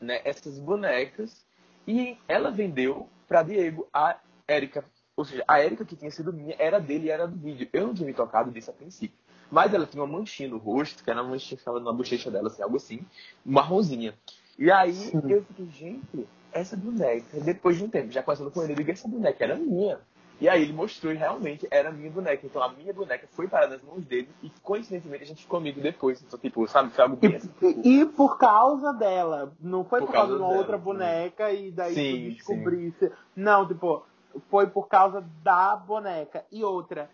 né, 0.00 0.20
essas 0.24 0.58
bonecas 0.58 1.44
e 1.86 2.16
ela 2.26 2.50
vendeu 2.50 3.08
para 3.28 3.42
Diego 3.42 3.88
a 3.92 4.18
Érica. 4.46 4.84
Ou 5.16 5.24
seja, 5.24 5.44
a 5.46 5.60
Érica 5.60 5.84
que 5.84 5.96
tinha 5.96 6.10
sido 6.10 6.32
minha 6.32 6.54
era 6.58 6.80
dele 6.80 7.06
e 7.06 7.10
era 7.10 7.26
do 7.26 7.36
vídeo. 7.36 7.68
Eu 7.72 7.86
não 7.86 7.94
tinha 7.94 8.06
me 8.06 8.14
tocado 8.14 8.50
disso 8.50 8.70
a 8.70 8.74
princípio. 8.74 9.18
Mas 9.50 9.74
ela 9.74 9.86
tinha 9.86 10.02
uma 10.02 10.18
manchinha 10.18 10.48
no 10.48 10.58
rosto, 10.58 11.02
que 11.02 11.10
era 11.10 11.20
uma 11.20 11.30
manchinha 11.30 11.56
que 11.56 11.62
ficava 11.62 11.80
na 11.80 11.92
bochecha 11.92 12.30
dela, 12.30 12.46
assim, 12.46 12.62
algo 12.62 12.76
assim, 12.76 13.00
marronzinha. 13.44 14.14
E 14.58 14.70
aí 14.70 14.94
Sim. 14.94 15.20
eu 15.28 15.44
fiquei, 15.44 15.66
gente, 15.66 16.28
essa 16.52 16.76
boneca, 16.76 17.40
depois 17.40 17.76
de 17.76 17.84
um 17.84 17.88
tempo, 17.88 18.12
já 18.12 18.22
conversando 18.22 18.50
com 18.50 18.62
ele, 18.62 18.72
eu 18.72 18.76
digo, 18.76 18.90
essa 18.90 19.08
boneca 19.08 19.42
era 19.42 19.56
minha. 19.56 19.98
E 20.40 20.48
aí 20.48 20.62
ele 20.62 20.72
mostrou 20.72 21.12
e 21.12 21.16
realmente 21.16 21.68
era 21.70 21.90
a 21.90 21.92
minha 21.92 22.10
boneca. 22.10 22.46
Então 22.46 22.62
a 22.62 22.70
minha 22.70 22.92
boneca 22.94 23.28
foi 23.32 23.46
parada 23.46 23.74
nas 23.74 23.82
mãos 23.82 24.02
dele 24.04 24.28
e 24.42 24.50
coincidentemente 24.62 25.22
a 25.22 25.26
gente 25.26 25.42
ficou 25.42 25.58
amigo 25.58 25.80
depois. 25.80 26.22
Então, 26.22 26.38
tipo, 26.38 26.66
sabe, 26.66 26.90
foi 26.90 27.04
algo 27.04 27.16
bem 27.16 27.36
assim. 27.36 27.50
E, 27.84 28.06
por 28.06 28.38
causa 28.38 28.92
dela. 28.94 29.52
Não 29.60 29.84
foi 29.84 30.00
por, 30.00 30.06
por 30.06 30.12
causa, 30.12 30.32
de 30.32 30.38
uma 30.38 30.48
dela, 30.48 30.60
outra 30.60 30.78
boneca 30.78 31.52
e 31.52 31.70
daí 31.70 31.94
sim, 31.94 32.30
tu 32.30 32.34
descobrisse. 32.36 33.08
Sim. 33.08 33.14
Não, 33.36 33.68
tipo, 33.68 34.06
foi 34.48 34.66
por 34.66 34.88
causa 34.88 35.22
da 35.42 35.76
boneca. 35.76 36.46
E 36.50 36.64
outra, 36.64 37.10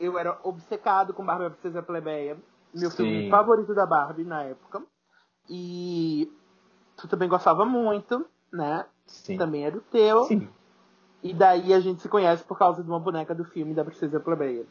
eu 0.00 0.18
era 0.18 0.38
obcecado 0.42 1.12
com 1.12 1.24
Barbie 1.24 1.46
a 1.46 1.50
Princesa 1.50 1.82
Plebeia. 1.82 2.38
Meu 2.74 2.90
sim. 2.90 2.96
filme 2.96 3.30
favorito 3.30 3.74
da 3.74 3.84
Barbie 3.84 4.24
na 4.24 4.44
época. 4.44 4.82
E 5.48 6.32
tu 6.96 7.06
também 7.06 7.28
gostava 7.28 7.66
muito, 7.66 8.24
né? 8.50 8.86
Sim. 9.06 9.36
Também 9.36 9.66
era 9.66 9.76
o 9.76 9.80
teu. 9.82 10.24
Sim. 10.24 10.48
E 11.22 11.32
daí 11.32 11.72
a 11.72 11.80
gente 11.80 12.02
se 12.02 12.08
conhece 12.08 12.42
por 12.42 12.58
causa 12.58 12.82
de 12.82 12.88
uma 12.88 12.98
boneca 12.98 13.34
do 13.34 13.44
filme 13.44 13.74
da 13.74 13.84
Princesa 13.84 14.18
Plebeia. 14.18 14.66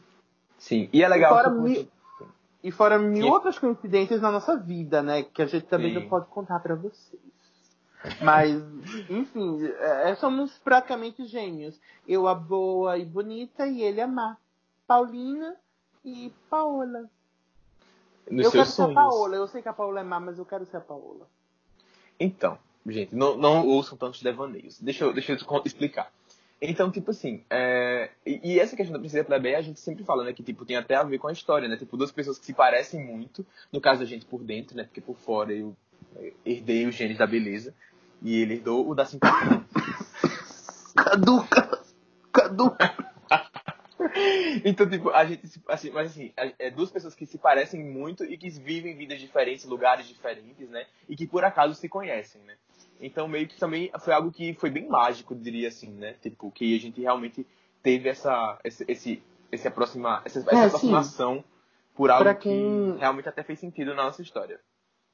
Sim, 0.58 0.88
e 0.92 1.02
é 1.02 1.08
legal. 1.08 1.32
E 1.32 1.34
fora, 1.34 1.50
mil, 1.50 1.88
e 2.62 2.70
fora 2.70 2.98
mil 2.98 3.28
outras 3.28 3.58
coincidências 3.58 4.20
na 4.20 4.30
nossa 4.30 4.56
vida, 4.56 5.02
né? 5.02 5.22
Que 5.22 5.42
a 5.42 5.46
gente 5.46 5.66
também 5.66 5.94
Sim. 5.94 6.00
não 6.00 6.08
pode 6.08 6.26
contar 6.26 6.60
para 6.60 6.74
vocês. 6.74 7.20
Mas, 8.20 8.60
enfim, 9.08 9.64
é, 9.64 10.14
somos 10.16 10.58
praticamente 10.58 11.24
gêmeos. 11.24 11.80
Eu 12.06 12.26
a 12.26 12.34
boa 12.34 12.98
e 12.98 13.04
bonita 13.04 13.66
e 13.66 13.82
ele 13.82 14.00
a 14.00 14.06
má. 14.06 14.36
Paulina 14.86 15.56
e 16.04 16.32
Paola. 16.50 17.08
Nos 18.30 18.46
eu 18.46 18.52
quero 18.52 18.66
sonhos. 18.66 18.68
ser 18.74 18.82
a 18.82 18.94
Paola. 18.94 19.36
Eu 19.36 19.48
sei 19.48 19.62
que 19.62 19.68
a 19.68 19.72
Paola 19.72 20.00
é 20.00 20.02
má, 20.02 20.20
mas 20.20 20.38
eu 20.38 20.44
quero 20.44 20.66
ser 20.66 20.78
a 20.78 20.80
Paola. 20.80 21.28
Então, 22.18 22.58
gente, 22.86 23.14
não, 23.14 23.36
não 23.36 23.66
ouçam 23.66 23.96
tantos 23.96 24.22
devaneios. 24.22 24.80
Deixa 24.80 25.04
eu, 25.04 25.12
deixa 25.12 25.32
eu 25.32 25.62
explicar. 25.64 26.12
Então, 26.64 26.92
tipo 26.92 27.10
assim, 27.10 27.42
é... 27.50 28.08
e, 28.24 28.60
essa 28.60 28.76
questão 28.76 28.92
da 28.92 29.00
princesa 29.00 29.24
plebeia, 29.24 29.58
a 29.58 29.62
gente 29.62 29.80
sempre 29.80 30.04
fala, 30.04 30.22
né, 30.22 30.32
que 30.32 30.44
tipo, 30.44 30.64
tem 30.64 30.76
até 30.76 30.94
a 30.94 31.02
ver 31.02 31.18
com 31.18 31.26
a 31.26 31.32
história, 31.32 31.68
né? 31.68 31.76
Tipo, 31.76 31.96
duas 31.96 32.12
pessoas 32.12 32.38
que 32.38 32.46
se 32.46 32.52
parecem 32.52 33.04
muito, 33.04 33.44
no 33.72 33.80
caso 33.80 33.98
da 33.98 34.06
gente 34.06 34.24
por 34.24 34.44
dentro, 34.44 34.76
né? 34.76 34.84
Porque 34.84 35.00
por 35.00 35.16
fora 35.16 35.52
eu 35.52 35.76
herdei 36.46 36.86
os 36.86 36.94
genes 36.94 37.18
da 37.18 37.26
beleza 37.26 37.74
e 38.22 38.40
ele 38.40 38.54
herdou 38.54 38.88
o 38.88 38.94
da 38.94 39.04
simpatia. 39.04 39.60
Caduca! 40.96 41.82
Caduca! 42.32 43.12
então, 44.64 44.88
tipo, 44.88 45.10
a 45.10 45.24
gente, 45.24 45.60
assim, 45.66 45.90
mas 45.90 46.12
assim, 46.12 46.32
é 46.36 46.70
duas 46.70 46.92
pessoas 46.92 47.14
que 47.14 47.26
se 47.26 47.38
parecem 47.38 47.82
muito 47.82 48.24
e 48.24 48.38
que 48.38 48.48
vivem 48.50 48.96
vidas 48.96 49.18
diferentes, 49.18 49.64
lugares 49.64 50.06
diferentes, 50.06 50.68
né? 50.68 50.86
E 51.08 51.16
que 51.16 51.26
por 51.26 51.44
acaso 51.44 51.74
se 51.74 51.88
conhecem, 51.88 52.40
né? 52.42 52.54
Então, 53.02 53.26
meio 53.26 53.48
que 53.48 53.58
também 53.58 53.90
foi 53.98 54.14
algo 54.14 54.30
que 54.30 54.54
foi 54.54 54.70
bem 54.70 54.88
mágico, 54.88 55.34
diria 55.34 55.68
assim, 55.68 55.90
né? 55.90 56.14
Tipo, 56.22 56.50
que 56.52 56.74
a 56.74 56.80
gente 56.80 57.00
realmente 57.00 57.44
teve 57.82 58.08
essa, 58.08 58.58
esse, 58.62 58.84
esse, 58.86 59.22
esse 59.50 59.66
aproxima, 59.66 60.22
essa, 60.24 60.38
essa 60.38 60.54
é, 60.54 60.66
aproximação 60.66 61.38
sim. 61.38 61.44
por 61.96 62.10
algo 62.10 62.32
quem... 62.36 62.92
que 62.94 63.00
realmente 63.00 63.28
até 63.28 63.42
fez 63.42 63.58
sentido 63.58 63.92
na 63.94 64.04
nossa 64.04 64.22
história. 64.22 64.60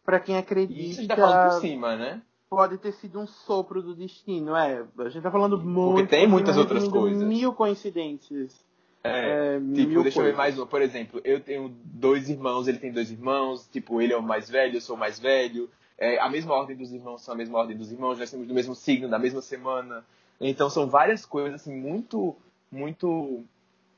Para 0.05 0.20
quem 0.20 0.37
acredita. 0.37 0.81
Isso 0.81 1.01
a 1.01 1.03
gente 1.03 1.09
tá 1.09 1.16
falando 1.16 1.51
por 1.51 1.61
cima, 1.61 1.96
né? 1.96 2.22
Pode 2.51 2.79
ter 2.79 2.92
sido 2.92 3.20
um 3.20 3.27
sopro 3.27 3.83
do 3.83 3.94
destino, 3.94 4.55
é. 4.55 4.85
A 4.98 5.09
gente 5.09 5.22
tá 5.22 5.31
falando 5.31 5.59
muito. 5.59 5.96
Porque 5.96 6.07
tem 6.07 6.27
muitas 6.27 6.57
outras 6.57 6.87
coisas. 6.88 7.22
Mil 7.22 7.53
coincidências. 7.53 8.66
É, 9.05 9.57
é 9.57 9.74
tipo, 9.74 10.03
deixa 10.03 10.20
eu 10.20 10.24
ver 10.24 10.35
mais 10.35 10.57
uma. 10.59 10.66
Por 10.66 10.83
exemplo, 10.83 11.20
eu 11.24 11.40
tenho 11.40 11.68
dois 11.85 12.29
irmãos, 12.29 12.68
ele 12.68 12.79
tem 12.79 12.90
dois 12.90 13.11
irmãos, 13.11 13.68
tipo, 13.68 14.01
ele 14.01 14.12
é 14.12 14.16
o 14.16 14.22
mais 14.22 14.48
velho, 14.48 14.77
eu 14.77 14.81
sou 14.81 14.96
o 14.96 14.98
mais 14.98 15.18
velho 15.18 15.70
é, 15.98 16.18
a 16.20 16.28
mesma 16.28 16.54
ordem 16.54 16.76
dos 16.76 16.92
irmãos 16.92 17.22
são 17.22 17.34
a 17.34 17.37
mesma 17.37 17.58
ordem 17.58 17.76
dos 17.76 17.90
irmãos, 17.90 18.18
nós 18.18 18.30
temos 18.30 18.46
do 18.46 18.54
mesmo 18.54 18.74
signo, 18.74 19.08
da 19.08 19.18
mesma 19.18 19.42
semana. 19.42 20.04
Então 20.40 20.70
são 20.70 20.88
várias 20.88 21.26
coisas 21.26 21.61
assim 21.61 21.74
muito, 21.74 22.37
muito 22.70 23.42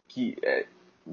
que, 0.08 0.36
é, 0.42 0.66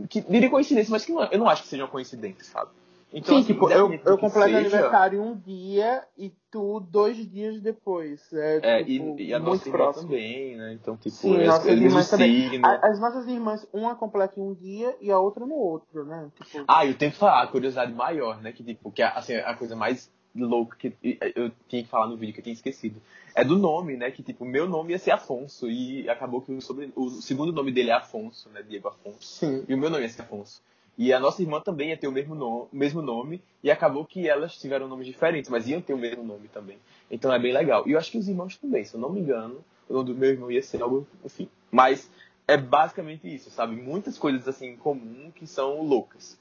que 0.10 0.21
diria 0.21 0.50
coincidência, 0.50 0.91
mas 0.91 1.06
que 1.06 1.12
não, 1.12 1.23
eu 1.26 1.39
não 1.39 1.50
acho 1.50 1.63
que 1.63 1.67
sejam 1.67 1.88
coincidências, 1.88 2.47
sabe? 2.47 2.71
Então, 3.12 3.36
Sim, 3.36 3.39
assim, 3.39 3.54
tipo, 3.54 3.69
eu, 3.69 3.93
eu 3.93 4.17
completo 4.17 4.47
seja... 4.47 4.58
aniversário 4.58 5.21
um 5.21 5.34
dia 5.34 6.04
e 6.17 6.30
tu 6.52 6.82
dois 6.82 7.15
dias 7.30 7.62
depois. 7.62 8.21
É, 8.34 8.80
é 8.80 8.84
tipo, 8.84 9.15
e, 9.17 9.28
e, 9.28 9.34
a 9.34 9.39
nossa 9.39 9.67
irmã 9.67 9.78
próximo. 9.78 10.10
também, 10.10 10.58
né? 10.58 10.73
Então, 10.73 10.97
tipo, 10.97 11.15
Sim, 11.15 11.38
as, 11.38 11.47
nossas 11.47 11.80
irmãs 11.80 12.10
também. 12.10 12.62
As 12.65 13.00
nossas 13.00 13.28
irmãs, 13.28 13.67
uma 13.71 13.95
completa 13.95 14.38
em 14.38 14.43
um 14.43 14.54
dia 14.54 14.93
e 15.00 15.10
a 15.10 15.17
outra 15.17 15.45
no 15.45 15.56
outro, 15.56 16.04
né? 16.04 16.30
Tipo... 16.36 16.65
Ah, 16.67 16.86
eu 16.86 16.97
tenho 16.97 17.12
que 17.12 17.17
falar 17.17 17.43
a 17.43 17.47
curiosidade 17.47 17.93
maior, 17.93 18.41
né? 18.41 18.52
Que, 18.52 18.62
tipo, 18.62 18.91
que 18.91 19.02
assim, 19.02 19.36
a 19.36 19.54
coisa 19.54 19.73
mais 19.73 20.12
louco 20.45 20.76
que 20.76 20.93
eu 21.36 21.52
tinha 21.67 21.84
que 21.84 21.89
falar 21.89 22.08
no 22.08 22.17
vídeo 22.17 22.34
que 22.34 22.39
eu 22.39 22.43
tinha 22.43 22.54
esquecido. 22.54 23.02
É 23.36 23.43
do 23.43 23.58
nome, 23.58 23.95
né? 23.97 24.12
Que 24.12 24.23
tipo, 24.23 24.45
meu 24.45 24.67
nome 24.67 24.91
ia 24.91 25.00
ser 25.00 25.12
Afonso 25.12 25.69
e 25.69 26.10
acabou 26.10 26.41
que 26.41 26.52
o, 26.52 26.62
sobre, 26.62 26.91
o 26.95 27.10
segundo 27.10 27.52
nome 27.52 27.71
dele 27.71 27.89
é 27.89 27.93
Afonso, 27.93 28.50
né? 28.50 28.63
Diego 28.67 28.88
Afonso. 28.88 29.21
Sim. 29.21 29.63
E 29.67 29.73
o 29.73 29.78
meu 29.78 29.89
nome 29.89 30.04
ia 30.04 30.10
ser 30.10 30.21
Afonso. 30.21 30.62
E 30.97 31.13
a 31.13 31.19
nossa 31.19 31.41
irmã 31.43 31.62
também 31.62 31.89
ia 31.89 31.97
ter 31.97 32.08
o 32.08 32.12
mesmo, 32.12 32.34
no, 32.34 32.67
mesmo 32.71 33.04
nome, 33.04 33.39
e 33.63 33.69
acabou 33.69 34.04
que 34.04 34.28
elas 34.28 34.58
tiveram 34.58 34.88
nomes 34.88 35.06
diferentes, 35.06 35.50
mas 35.50 35.67
iam 35.67 35.80
ter 35.80 35.93
o 35.93 35.97
mesmo 35.97 36.23
nome 36.23 36.47
também. 36.47 36.80
Então 37.12 37.32
é 37.32 37.38
bem 37.38 37.54
legal. 37.54 37.88
E 37.88 37.91
eu 37.91 38.00
acho 38.00 38.12
que 38.12 38.17
os 38.17 38.28
irmãos 38.28 38.58
também, 38.58 38.84
se 38.84 38.95
eu 38.95 39.00
não 39.00 39.12
me 39.12 39.19
engano, 39.19 39.63
o 39.88 39.93
nome 39.93 40.06
do 40.06 40.15
meu 40.15 40.30
irmão 40.32 40.52
ia 40.52 40.62
ser 40.63 40.82
algo, 40.82 41.08
enfim. 41.23 41.47
Mas 41.71 42.10
é 42.47 42.58
basicamente 42.58 43.32
isso, 43.34 43.52
sabe? 43.52 43.76
Muitas 43.76 44.17
coisas 44.17 44.47
assim 44.47 44.69
em 44.69 44.78
comum 44.78 45.32
que 45.36 45.45
são 45.45 45.84
loucas. 45.84 46.39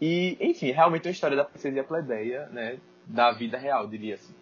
E, 0.00 0.36
enfim, 0.40 0.70
realmente 0.70 1.06
é 1.06 1.08
uma 1.08 1.12
história 1.12 1.36
da 1.36 1.44
princesa 1.44 1.76
e 1.76 1.80
a 1.80 1.84
plebeia, 1.84 2.46
né? 2.52 2.78
Da 3.12 3.32
vida 3.32 3.58
real, 3.58 3.86
diria 3.86 4.14
assim. 4.14 4.32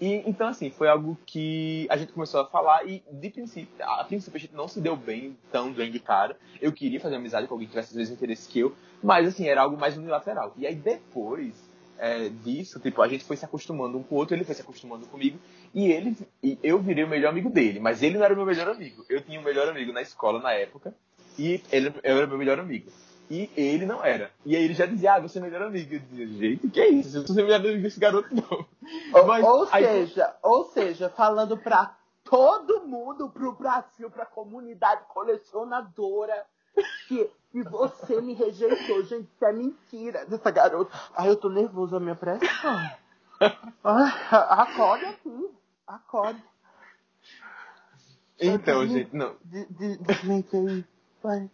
E, 0.00 0.22
então, 0.28 0.48
assim, 0.48 0.70
foi 0.70 0.88
algo 0.88 1.16
que 1.24 1.86
a 1.88 1.96
gente 1.96 2.12
começou 2.12 2.40
a 2.40 2.46
falar 2.46 2.86
e, 2.86 3.02
de 3.10 3.30
princípio, 3.30 3.74
a 3.80 4.04
princípio 4.04 4.36
a 4.36 4.40
gente 4.40 4.54
não 4.54 4.68
se 4.68 4.80
deu 4.80 4.94
bem, 4.94 5.36
tão 5.50 5.72
bem 5.72 5.90
de 5.90 5.98
cara. 5.98 6.36
Eu 6.60 6.70
queria 6.72 7.00
fazer 7.00 7.16
amizade 7.16 7.46
com 7.46 7.54
alguém 7.54 7.66
que 7.66 7.72
tivesse 7.72 7.92
os 7.92 7.96
mesmos 7.96 8.16
interesses 8.16 8.46
que 8.46 8.58
eu, 8.58 8.74
mas, 9.02 9.26
assim, 9.26 9.48
era 9.48 9.62
algo 9.62 9.78
mais 9.78 9.96
unilateral. 9.96 10.52
E 10.58 10.66
aí, 10.66 10.74
depois 10.74 11.54
é, 11.98 12.28
disso, 12.28 12.78
tipo, 12.78 13.00
a 13.00 13.08
gente 13.08 13.24
foi 13.24 13.36
se 13.36 13.46
acostumando 13.46 13.96
um 13.96 14.02
com 14.02 14.16
o 14.16 14.18
outro, 14.18 14.36
ele 14.36 14.44
foi 14.44 14.54
se 14.54 14.60
acostumando 14.60 15.06
comigo, 15.06 15.38
e 15.74 15.90
ele, 15.90 16.14
e 16.42 16.58
eu 16.62 16.78
virei 16.78 17.04
o 17.04 17.08
melhor 17.08 17.30
amigo 17.30 17.48
dele, 17.48 17.80
mas 17.80 18.02
ele 18.02 18.18
não 18.18 18.24
era 18.24 18.34
o 18.34 18.36
meu 18.36 18.46
melhor 18.46 18.68
amigo. 18.68 19.04
Eu 19.08 19.22
tinha 19.22 19.40
um 19.40 19.44
melhor 19.44 19.66
amigo 19.68 19.92
na 19.92 20.02
escola, 20.02 20.40
na 20.40 20.52
época, 20.52 20.94
e 21.38 21.62
ele, 21.72 21.92
eu 22.02 22.16
era 22.16 22.26
o 22.26 22.28
meu 22.28 22.38
melhor 22.38 22.58
amigo. 22.60 22.90
E 23.28 23.50
ele 23.56 23.86
não 23.86 24.04
era. 24.04 24.30
E 24.44 24.54
aí 24.54 24.62
ele 24.64 24.74
já 24.74 24.86
dizia, 24.86 25.14
ah, 25.14 25.20
você 25.20 25.38
é 25.38 25.42
melhor 25.42 25.62
amigo. 25.62 25.94
Eu 25.94 26.00
dizia, 26.00 26.26
gente, 26.26 26.68
que 26.68 26.80
é 26.80 26.88
isso? 26.88 27.18
Eu 27.18 27.26
sou 27.26 27.34
melhor 27.36 27.60
amigo 27.60 27.82
desse 27.82 27.98
garoto, 27.98 28.28
não. 28.34 28.66
Ou, 29.12 29.26
Mas, 29.26 29.44
ou 29.44 29.68
aí... 29.72 29.84
seja, 29.84 30.36
ou 30.42 30.64
seja, 30.66 31.08
falando 31.10 31.56
pra 31.58 31.96
todo 32.22 32.86
mundo, 32.86 33.28
pro 33.30 33.52
Brasil, 33.52 34.10
pra 34.10 34.26
comunidade 34.26 35.02
colecionadora, 35.08 36.46
que, 37.08 37.30
que 37.50 37.62
você 37.64 38.20
me 38.20 38.34
rejeitou. 38.34 39.02
Gente, 39.04 39.28
isso 39.34 39.44
é 39.44 39.52
mentira 39.52 40.24
dessa 40.26 40.50
garota. 40.50 40.90
Ai, 41.16 41.28
eu 41.28 41.36
tô 41.36 41.48
nervoso, 41.48 41.96
a 41.96 42.00
minha 42.00 42.14
pressão. 42.14 42.76
Ai, 43.84 44.12
acorda 44.30 45.08
aqui. 45.08 45.50
Acorda. 45.86 46.42
Então, 48.38 48.86
gente, 48.86 49.14
não. 49.16 49.36
Desmente 49.44 50.56
aí. 50.56 50.84
Vai. 51.22 51.50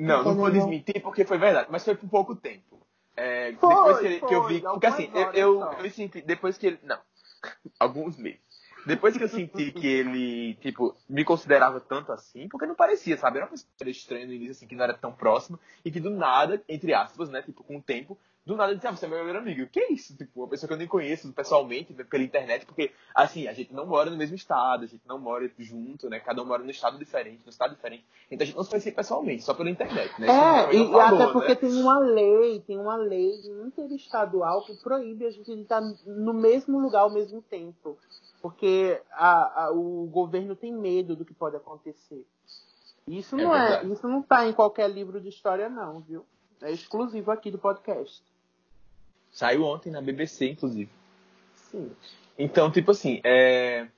Não, 0.00 0.24
não 0.24 0.34
vou 0.34 0.50
desmentir 0.50 1.02
porque 1.02 1.24
foi 1.24 1.36
verdade, 1.36 1.68
mas 1.70 1.84
foi 1.84 1.94
por 1.94 2.08
pouco 2.08 2.34
tempo. 2.34 2.80
É, 3.14 3.52
foi, 3.52 3.68
depois 3.68 3.98
que, 3.98 4.06
ele, 4.06 4.20
que, 4.20 4.34
eu 4.34 4.46
vi. 4.46 4.60
Porque 4.60 4.86
assim, 4.86 5.10
eu, 5.14 5.32
eu, 5.32 5.72
eu, 5.84 5.90
senti. 5.90 6.22
Depois 6.22 6.56
que 6.56 6.68
ele. 6.68 6.78
Não. 6.82 6.98
Alguns 7.78 8.16
meses. 8.16 8.40
Depois 8.86 9.14
que 9.14 9.22
eu 9.22 9.28
senti 9.28 9.72
que 9.72 9.86
ele, 9.86 10.54
tipo, 10.54 10.96
me 11.06 11.22
considerava 11.22 11.80
tanto 11.80 12.12
assim, 12.12 12.48
porque 12.48 12.64
não 12.64 12.74
parecia, 12.74 13.18
sabe? 13.18 13.36
Era 13.36 13.46
uma 13.46 13.50
pessoa 13.50 13.90
estranha 13.90 14.26
no 14.26 14.32
início, 14.32 14.52
assim, 14.52 14.66
que 14.66 14.74
não 14.74 14.84
era 14.84 14.94
tão 14.94 15.12
próxima, 15.12 15.60
e 15.84 15.90
que 15.90 16.00
do 16.00 16.08
nada, 16.08 16.62
entre 16.66 16.94
aspas, 16.94 17.28
né, 17.28 17.42
tipo, 17.42 17.62
com 17.62 17.76
o 17.76 17.82
tempo, 17.82 18.18
do 18.44 18.56
nada 18.56 18.74
disse, 18.74 18.86
ah, 18.86 18.90
você 18.90 19.06
é 19.06 19.08
meu 19.08 19.24
melhor 19.24 19.42
amigo. 19.42 19.66
Que 19.66 19.80
é 19.80 19.92
isso? 19.92 20.16
Tipo, 20.16 20.40
uma 20.40 20.48
pessoa 20.48 20.66
que 20.66 20.74
eu 20.74 20.78
nem 20.78 20.88
conheço 20.88 21.30
pessoalmente, 21.32 21.92
pela 21.92 22.24
internet, 22.24 22.64
porque, 22.64 22.90
assim, 23.14 23.46
a 23.46 23.52
gente 23.52 23.72
não 23.72 23.86
mora 23.86 24.10
no 24.10 24.16
mesmo 24.16 24.34
estado, 24.34 24.84
a 24.84 24.86
gente 24.86 25.02
não 25.06 25.18
mora 25.18 25.50
junto, 25.58 26.08
né? 26.08 26.18
Cada 26.20 26.42
um 26.42 26.46
mora 26.46 26.62
num 26.62 26.70
estado 26.70 26.98
diferente, 26.98 27.42
num 27.44 27.50
estado 27.50 27.74
diferente. 27.74 28.04
Então 28.30 28.42
a 28.42 28.46
gente 28.46 28.56
não 28.56 28.64
se 28.64 28.70
conhecia 28.70 28.92
pessoalmente, 28.92 29.42
só 29.42 29.52
pela 29.52 29.70
internet, 29.70 30.18
né? 30.20 30.26
É, 30.26 30.74
e, 30.74 30.86
falou, 30.86 31.00
até 31.00 31.32
porque 31.32 31.48
né? 31.48 31.54
tem 31.54 31.72
uma 31.72 31.98
lei, 31.98 32.60
tem 32.60 32.78
uma 32.78 32.96
lei 32.96 33.30
interestadual 33.66 34.64
que 34.64 34.74
proíbe 34.76 35.26
a 35.26 35.30
gente 35.30 35.52
estar 35.52 35.82
no 36.06 36.32
mesmo 36.32 36.78
lugar 36.80 37.02
ao 37.02 37.10
mesmo 37.10 37.42
tempo. 37.42 37.98
Porque 38.40 39.00
a, 39.12 39.64
a, 39.64 39.70
o 39.70 40.06
governo 40.06 40.56
tem 40.56 40.72
medo 40.72 41.14
do 41.14 41.26
que 41.26 41.34
pode 41.34 41.56
acontecer. 41.56 42.26
Isso 43.06 43.38
é 43.38 43.42
não 43.42 43.54
é, 43.54 43.82
é 43.82 43.86
isso 43.86 44.08
não 44.08 44.22
tá 44.22 44.46
em 44.46 44.52
qualquer 44.52 44.88
livro 44.88 45.20
de 45.20 45.28
história, 45.28 45.68
não, 45.68 46.00
viu? 46.00 46.24
É 46.62 46.70
exclusivo 46.70 47.30
aqui 47.30 47.50
do 47.50 47.58
podcast. 47.58 48.22
Saiu 49.30 49.64
ontem 49.64 49.90
na 49.90 50.00
BBC, 50.00 50.50
inclusive. 50.50 50.90
Sim. 51.54 51.90
Então, 52.38 52.70
tipo 52.70 52.90
assim, 52.90 53.20
é... 53.24 53.88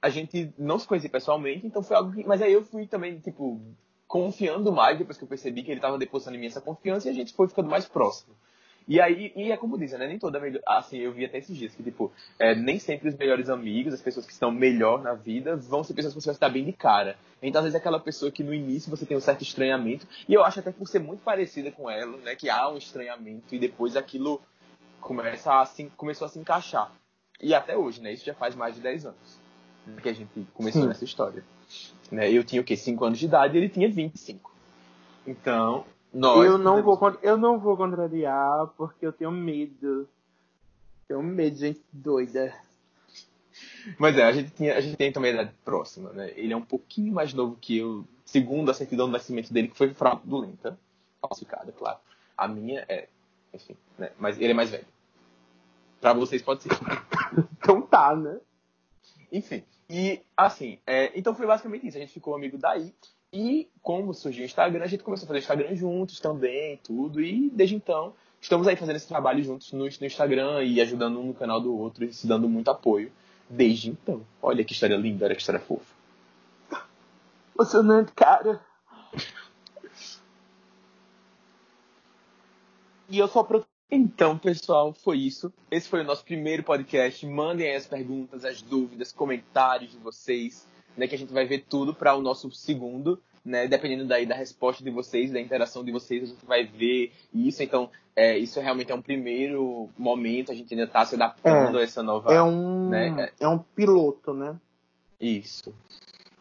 a 0.00 0.10
gente 0.10 0.52
não 0.58 0.78
se 0.78 0.86
conhecia 0.86 1.10
pessoalmente, 1.10 1.66
então 1.66 1.82
foi 1.82 1.96
algo 1.96 2.12
que. 2.12 2.24
Mas 2.24 2.42
aí 2.42 2.52
eu 2.52 2.64
fui 2.64 2.86
também, 2.86 3.18
tipo, 3.18 3.60
confiando 4.06 4.72
mais 4.72 4.98
depois 4.98 5.16
que 5.16 5.24
eu 5.24 5.28
percebi 5.28 5.62
que 5.62 5.70
ele 5.70 5.78
estava 5.78 5.96
depositando 5.96 6.36
em 6.36 6.40
mim 6.40 6.46
essa 6.46 6.60
confiança 6.60 7.08
e 7.08 7.10
a 7.10 7.14
gente 7.14 7.32
foi 7.32 7.48
ficando 7.48 7.70
mais 7.70 7.86
próximo. 7.86 8.34
E 8.90 9.00
aí, 9.00 9.32
e 9.36 9.52
é 9.52 9.56
como 9.56 9.78
dizem, 9.78 10.00
né? 10.00 10.08
Nem 10.08 10.18
toda 10.18 10.40
melhor. 10.40 10.60
Assim, 10.66 10.98
eu 10.98 11.12
vi 11.12 11.24
até 11.24 11.38
esses 11.38 11.56
dias 11.56 11.72
que, 11.72 11.80
tipo, 11.80 12.10
é, 12.40 12.56
nem 12.56 12.76
sempre 12.80 13.08
os 13.08 13.14
melhores 13.14 13.48
amigos, 13.48 13.94
as 13.94 14.02
pessoas 14.02 14.26
que 14.26 14.32
estão 14.32 14.50
melhor 14.50 15.00
na 15.00 15.14
vida, 15.14 15.54
vão 15.54 15.84
ser 15.84 15.94
pessoas 15.94 16.12
que 16.12 16.20
você 16.20 16.26
vai 16.26 16.34
estar 16.34 16.48
bem 16.48 16.64
de 16.64 16.72
cara. 16.72 17.16
Então, 17.40 17.60
às 17.60 17.66
vezes, 17.66 17.76
é 17.76 17.78
aquela 17.78 18.00
pessoa 18.00 18.32
que 18.32 18.42
no 18.42 18.52
início 18.52 18.90
você 18.90 19.06
tem 19.06 19.16
um 19.16 19.20
certo 19.20 19.42
estranhamento, 19.42 20.08
e 20.28 20.34
eu 20.34 20.42
acho 20.42 20.58
até 20.58 20.72
que 20.72 20.78
por 20.78 20.88
ser 20.88 20.98
muito 20.98 21.22
parecida 21.22 21.70
com 21.70 21.88
ela, 21.88 22.16
né? 22.16 22.34
Que 22.34 22.50
há 22.50 22.68
um 22.68 22.76
estranhamento, 22.76 23.54
e 23.54 23.60
depois 23.60 23.94
aquilo 23.94 24.42
começa 25.00 25.52
a, 25.52 25.62
assim, 25.62 25.88
começou 25.96 26.26
a 26.26 26.28
se 26.28 26.40
encaixar. 26.40 26.90
E 27.40 27.54
até 27.54 27.76
hoje, 27.76 28.00
né? 28.00 28.12
Isso 28.12 28.24
já 28.24 28.34
faz 28.34 28.56
mais 28.56 28.74
de 28.74 28.80
10 28.80 29.06
anos 29.06 29.38
que 30.02 30.08
a 30.08 30.12
gente 30.12 30.48
começou 30.52 30.82
Sim. 30.82 30.88
nessa 30.88 31.04
história. 31.04 31.44
Né? 32.10 32.28
Eu 32.30 32.42
tinha 32.42 32.60
o 32.60 32.64
quê? 32.64 32.76
5 32.76 33.04
anos 33.04 33.20
de 33.20 33.26
idade 33.26 33.56
e 33.56 33.60
ele 33.60 33.68
tinha 33.68 33.88
25. 33.88 34.52
Então, 35.26 35.84
nós 36.12 36.44
eu 36.44 36.58
não 36.58 36.82
vou 36.82 36.98
eu 37.22 37.36
não 37.36 37.58
vou 37.58 37.76
contrariar 37.76 38.66
porque 38.76 39.06
eu 39.06 39.12
tenho 39.12 39.30
medo. 39.30 40.08
Tenho 41.06 41.22
medo 41.22 41.54
de 41.54 41.60
gente 41.60 41.80
doida. 41.92 42.54
Mas 43.98 44.16
é, 44.16 44.22
a 44.22 44.32
gente, 44.32 44.50
tinha, 44.50 44.76
a 44.76 44.80
gente 44.80 44.96
tem 44.96 45.12
também 45.12 45.32
a 45.32 45.34
idade 45.34 45.54
próxima, 45.64 46.10
né? 46.12 46.32
Ele 46.36 46.52
é 46.52 46.56
um 46.56 46.64
pouquinho 46.64 47.12
mais 47.12 47.34
novo 47.34 47.56
que 47.60 47.78
eu, 47.78 48.04
segundo 48.24 48.70
a 48.70 48.74
certidão 48.74 49.06
do 49.06 49.12
nascimento 49.12 49.52
dele, 49.52 49.68
que 49.68 49.76
foi 49.76 49.92
fraudulenta, 49.92 50.78
falsificada, 51.20 51.72
claro. 51.72 51.98
A 52.36 52.48
minha 52.48 52.84
é, 52.88 53.08
enfim, 53.52 53.76
né? 53.98 54.10
Mas 54.18 54.38
ele 54.38 54.52
é 54.52 54.54
mais 54.54 54.70
velho. 54.70 54.86
Pra 56.00 56.12
vocês 56.12 56.40
pode 56.42 56.62
ser. 56.62 56.70
então 57.58 57.82
tá, 57.82 58.14
né? 58.14 58.40
Enfim. 59.30 59.62
E, 59.88 60.22
assim, 60.36 60.78
é, 60.86 61.10
então 61.18 61.34
foi 61.34 61.46
basicamente 61.46 61.86
isso. 61.86 61.96
A 61.96 62.00
gente 62.00 62.12
ficou 62.12 62.34
amigo 62.34 62.56
daí. 62.56 62.94
E 63.32 63.68
como 63.80 64.12
surgiu 64.12 64.42
o 64.42 64.46
Instagram, 64.46 64.82
a 64.82 64.88
gente 64.88 65.04
começou 65.04 65.24
a 65.24 65.28
fazer 65.28 65.40
Instagram 65.40 65.74
juntos 65.76 66.18
também, 66.18 66.78
tudo. 66.82 67.20
E 67.20 67.48
desde 67.50 67.76
então, 67.76 68.12
estamos 68.40 68.66
aí 68.66 68.74
fazendo 68.74 68.96
esse 68.96 69.06
trabalho 69.06 69.42
juntos 69.42 69.72
no, 69.72 69.84
no 69.84 70.06
Instagram 70.06 70.64
e 70.64 70.80
ajudando 70.80 71.20
um 71.20 71.26
no 71.26 71.34
canal 71.34 71.60
do 71.60 71.76
outro 71.76 72.04
e 72.04 72.12
se 72.12 72.26
dando 72.26 72.48
muito 72.48 72.70
apoio 72.70 73.12
desde 73.48 73.90
então. 73.90 74.22
Olha 74.42 74.64
que 74.64 74.72
história 74.72 74.96
linda, 74.96 75.26
olha 75.26 75.34
que 75.34 75.40
história 75.40 75.60
fofa. 75.60 75.94
Emocionante, 77.54 78.12
cara. 78.12 78.60
e 83.08 83.18
eu 83.18 83.28
sou 83.28 83.44
pro... 83.44 83.64
Então, 83.90 84.38
pessoal, 84.38 84.92
foi 84.92 85.18
isso. 85.18 85.52
Esse 85.70 85.88
foi 85.88 86.00
o 86.00 86.04
nosso 86.04 86.24
primeiro 86.24 86.62
podcast. 86.62 87.26
Mandem 87.26 87.68
aí 87.68 87.76
as 87.76 87.86
perguntas, 87.86 88.44
as 88.44 88.62
dúvidas, 88.62 89.12
comentários 89.12 89.90
de 89.90 89.98
vocês 89.98 90.66
né, 90.96 91.06
que 91.06 91.14
a 91.14 91.18
gente 91.18 91.32
vai 91.32 91.46
ver 91.46 91.64
tudo 91.68 91.94
para 91.94 92.14
o 92.14 92.22
nosso 92.22 92.50
segundo, 92.50 93.20
né, 93.44 93.66
dependendo 93.66 94.06
daí 94.06 94.26
da 94.26 94.34
resposta 94.34 94.84
de 94.84 94.90
vocês, 94.90 95.32
da 95.32 95.40
interação 95.40 95.84
de 95.84 95.92
vocês, 95.92 96.22
a 96.22 96.26
gente 96.26 96.44
vai 96.44 96.64
ver 96.64 97.12
isso. 97.32 97.62
Então, 97.62 97.90
é, 98.14 98.36
isso 98.36 98.60
realmente 98.60 98.92
é 98.92 98.94
um 98.94 99.02
primeiro 99.02 99.88
momento, 99.96 100.52
a 100.52 100.54
gente 100.54 100.72
ainda 100.74 100.84
está 100.84 101.04
se 101.04 101.14
adaptando 101.14 101.78
é, 101.78 101.80
a 101.80 101.84
essa 101.84 102.02
nova. 102.02 102.32
É 102.32 102.42
um, 102.42 102.88
né, 102.88 103.30
é 103.38 103.48
um 103.48 103.58
piloto, 103.58 104.34
né? 104.34 104.56
Isso. 105.20 105.74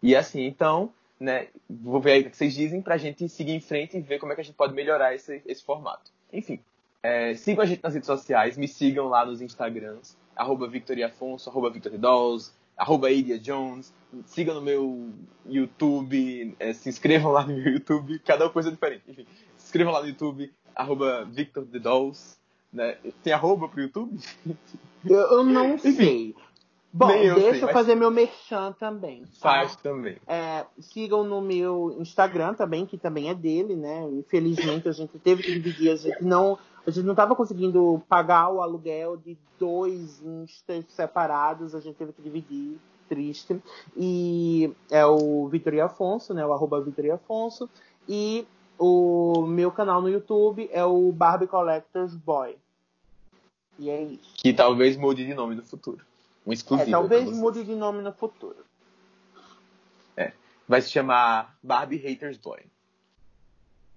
E 0.02 0.16
assim, 0.16 0.46
então, 0.46 0.92
né, 1.20 1.48
vou 1.70 2.00
ver 2.00 2.12
aí 2.14 2.22
o 2.22 2.30
que 2.30 2.38
vocês 2.38 2.54
dizem 2.54 2.82
para 2.82 2.96
a 2.96 2.98
gente 2.98 3.28
seguir 3.28 3.54
em 3.54 3.60
frente 3.60 3.98
e 3.98 4.02
ver 4.02 4.20
como 4.20 4.32
é 4.32 4.36
que 4.36 4.42
a 4.42 4.44
gente 4.44 4.56
pode 4.56 4.74
melhorar 4.74 5.14
esse, 5.14 5.42
esse 5.46 5.64
formato. 5.64 6.12
Enfim, 6.32 6.60
é, 7.02 7.34
sigam 7.36 7.64
a 7.64 7.66
gente 7.66 7.84
nas 7.84 7.94
redes 7.94 8.08
sociais, 8.08 8.58
me 8.58 8.68
sigam 8.68 9.08
lá 9.08 9.26
nos 9.26 9.42
Instagrams, 9.42 10.18
arroba 10.36 10.68
Victoriafonso, 10.68 11.50
arroba 11.50 11.70
VictorDolls, 11.70 12.54
arroba 12.80 13.12
Idia 13.12 13.38
Jones, 13.38 13.94
siga 14.26 14.54
no 14.54 14.62
meu 14.62 15.12
YouTube, 15.46 16.56
é, 16.58 16.72
se 16.72 16.88
inscrevam 16.88 17.32
lá 17.32 17.46
no 17.46 17.54
meu 17.54 17.74
YouTube, 17.74 18.18
cada 18.20 18.50
coisa 18.50 18.72
diferente. 18.72 19.04
Enfim, 19.08 19.28
se 19.58 19.66
inscrevam 19.66 19.94
lá 19.94 20.02
no 20.02 20.08
YouTube, 20.08 20.52
arroba 20.74 21.26
Victor 21.26 21.66
the 21.66 21.78
Dolls. 21.78 22.40
Né? 22.72 22.98
Tem 23.22 23.34
arroba 23.34 23.68
pro 23.68 23.82
YouTube? 23.82 24.18
Eu, 25.06 25.18
eu 25.18 25.44
não 25.44 25.76
Enfim, 25.76 25.92
sei. 25.92 26.36
Bom, 26.92 27.08
deixa 27.08 27.52
sei, 27.52 27.64
eu 27.64 27.70
fazer 27.70 27.96
meu 27.96 28.10
merchan 28.10 28.74
também. 28.74 29.22
Tá? 29.22 29.28
Faz 29.40 29.76
também. 29.76 30.18
É, 30.28 30.66
sigam 30.80 31.24
no 31.24 31.42
meu 31.42 31.96
Instagram 32.00 32.54
também, 32.54 32.86
que 32.86 32.98
também 32.98 33.30
é 33.30 33.34
dele, 33.36 33.76
né? 33.76 34.08
Infelizmente 34.12 34.88
a 34.88 34.92
gente 34.92 35.20
teve 35.20 35.44
que 35.44 35.54
dividir, 35.54 35.92
a 35.92 35.96
gente 35.96 36.24
não 36.24 36.58
a 36.90 36.92
gente 36.92 37.06
não 37.06 37.14
estava 37.14 37.36
conseguindo 37.36 38.02
pagar 38.10 38.50
o 38.50 38.62
aluguel 38.62 39.18
de 39.18 39.38
dois 39.60 40.22
instas 40.22 40.86
separados, 40.90 41.76
a 41.76 41.80
gente 41.80 41.96
teve 41.96 42.14
que 42.14 42.22
dividir, 42.22 42.80
triste. 43.08 43.62
E 43.96 44.72
é 44.90 45.06
o 45.06 45.48
Vitor 45.48 45.80
Afonso, 45.80 46.34
né? 46.34 46.46
O 46.46 46.54
arroba 46.54 46.82
Vitor 46.82 47.12
Afonso. 47.12 47.70
E 48.08 48.48
o 48.78 49.46
meu 49.48 49.72
canal 49.72 50.02
no 50.02 50.10
YouTube 50.10 50.70
é 50.72 50.84
o 50.84 51.12
Barbie 51.12 51.48
Collectors 51.48 52.16
Boy. 52.16 52.58
E 53.78 53.90
é 53.90 54.04
isso. 54.04 54.36
Que 54.36 54.54
talvez 54.54 54.98
mude 54.98 55.26
de 55.26 55.34
nome 55.34 55.56
no 55.56 55.64
futuro. 55.64 56.06
Um 56.46 56.54
exclusivo. 56.54 56.90
É, 56.90 56.92
talvez 56.92 57.32
mude 57.32 57.64
de 57.64 57.76
nome 57.76 58.02
no 58.02 58.14
futuro. 58.14 58.58
É. 60.16 60.34
Vai 60.68 60.82
se 60.82 60.90
chamar 60.90 61.58
Barbie 61.62 61.98
Haters 61.98 62.38
Boy. 62.38 62.60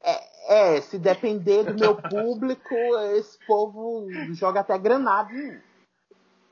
É, 0.00 0.31
É, 0.48 0.80
se 0.80 0.98
depender 0.98 1.64
do 1.64 1.74
meu 1.74 1.94
público, 1.94 2.74
esse 3.14 3.38
povo 3.46 4.06
joga 4.32 4.60
até 4.60 4.76
granada 4.76 5.32
em 5.32 5.52
mim. 5.52 5.60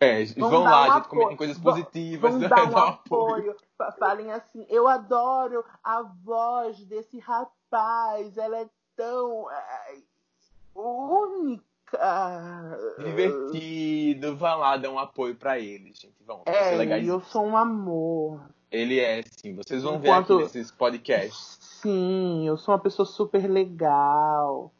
É, 0.02 0.24
vão, 0.24 0.48
vão 0.48 0.62
lá, 0.62 0.88
um 0.88 0.94
gente, 0.94 1.08
comentem 1.08 1.36
coisas 1.36 1.58
positivas. 1.58 2.32
Vão 2.32 2.40
dar 2.48 2.64
um 2.72 2.76
apoio. 2.76 3.50
apoio. 3.50 3.56
Falem 3.98 4.32
assim, 4.32 4.64
eu 4.70 4.88
adoro 4.88 5.62
a 5.84 6.02
voz 6.24 6.82
desse 6.86 7.18
rapaz, 7.18 8.38
ela 8.38 8.60
é 8.60 8.68
tão 8.96 9.50
é, 9.50 9.98
única. 10.74 11.68
Divertido, 12.98 14.36
vão 14.36 14.58
lá 14.58 14.78
dar 14.78 14.90
um 14.90 14.98
apoio 14.98 15.34
para 15.34 15.58
eles, 15.58 15.98
gente. 15.98 16.16
Vão, 16.24 16.44
é, 16.46 17.04
eu 17.04 17.20
sou 17.20 17.44
um 17.44 17.56
amor. 17.56 18.40
Ele 18.70 19.00
é, 19.00 19.22
sim. 19.22 19.54
Vocês 19.54 19.82
vão 19.82 19.96
Enquanto... 19.96 20.38
ver 20.38 20.44
aqui 20.44 20.58
nesses 20.58 20.70
podcasts. 20.70 21.59
Sim, 21.80 22.46
eu 22.46 22.58
sou 22.58 22.74
uma 22.74 22.80
pessoa 22.80 23.06
super 23.06 23.48
legal 23.48 24.70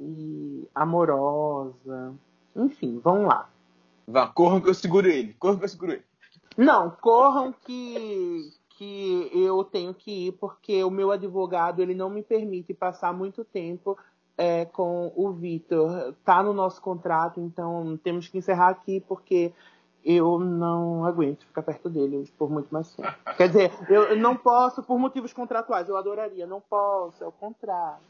e 0.00 0.68
amorosa. 0.74 2.14
Enfim, 2.56 2.98
vão 2.98 3.26
lá. 3.26 3.48
Vá, 4.06 4.26
corram 4.26 4.60
que 4.60 4.68
eu 4.68 4.74
seguro 4.74 5.06
ele. 5.06 5.34
Corram 5.34 5.58
que 5.58 5.64
eu 5.64 5.68
seguro 5.68 5.92
ele. 5.92 6.04
Não, 6.56 6.90
corram 6.90 7.52
que, 7.52 8.50
que 8.70 9.30
eu 9.32 9.62
tenho 9.62 9.94
que 9.94 10.26
ir 10.26 10.32
porque 10.32 10.82
o 10.82 10.90
meu 10.90 11.12
advogado 11.12 11.80
ele 11.80 11.94
não 11.94 12.10
me 12.10 12.22
permite 12.22 12.74
passar 12.74 13.12
muito 13.12 13.44
tempo 13.44 13.96
é, 14.36 14.64
com 14.64 15.12
o 15.14 15.30
Vitor. 15.30 16.14
Tá 16.24 16.42
no 16.42 16.52
nosso 16.52 16.82
contrato, 16.82 17.40
então 17.40 17.96
temos 18.02 18.26
que 18.26 18.38
encerrar 18.38 18.70
aqui 18.70 19.00
porque 19.06 19.52
eu 20.08 20.38
não 20.38 21.04
aguento 21.04 21.44
ficar 21.44 21.62
perto 21.62 21.90
dele 21.90 22.26
por 22.38 22.50
muito 22.50 22.68
mais 22.72 22.90
tempo. 22.94 23.12
Quer 23.36 23.48
dizer, 23.48 23.70
eu 23.90 24.16
não 24.16 24.34
posso 24.34 24.82
por 24.82 24.98
motivos 24.98 25.34
contratuais. 25.34 25.86
Eu 25.86 25.98
adoraria, 25.98 26.46
não 26.46 26.62
posso, 26.62 27.22
é 27.22 27.26
o 27.26 27.32
contrato. 27.32 28.00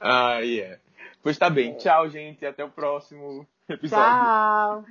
Ah, 0.00 0.40
yeah. 0.40 0.80
Pois 1.22 1.38
tá 1.38 1.48
bem. 1.48 1.70
É. 1.70 1.74
Tchau, 1.74 2.08
gente. 2.08 2.44
Até 2.44 2.64
o 2.64 2.70
próximo 2.70 3.46
episódio. 3.68 4.04
Tchau. 4.04 4.84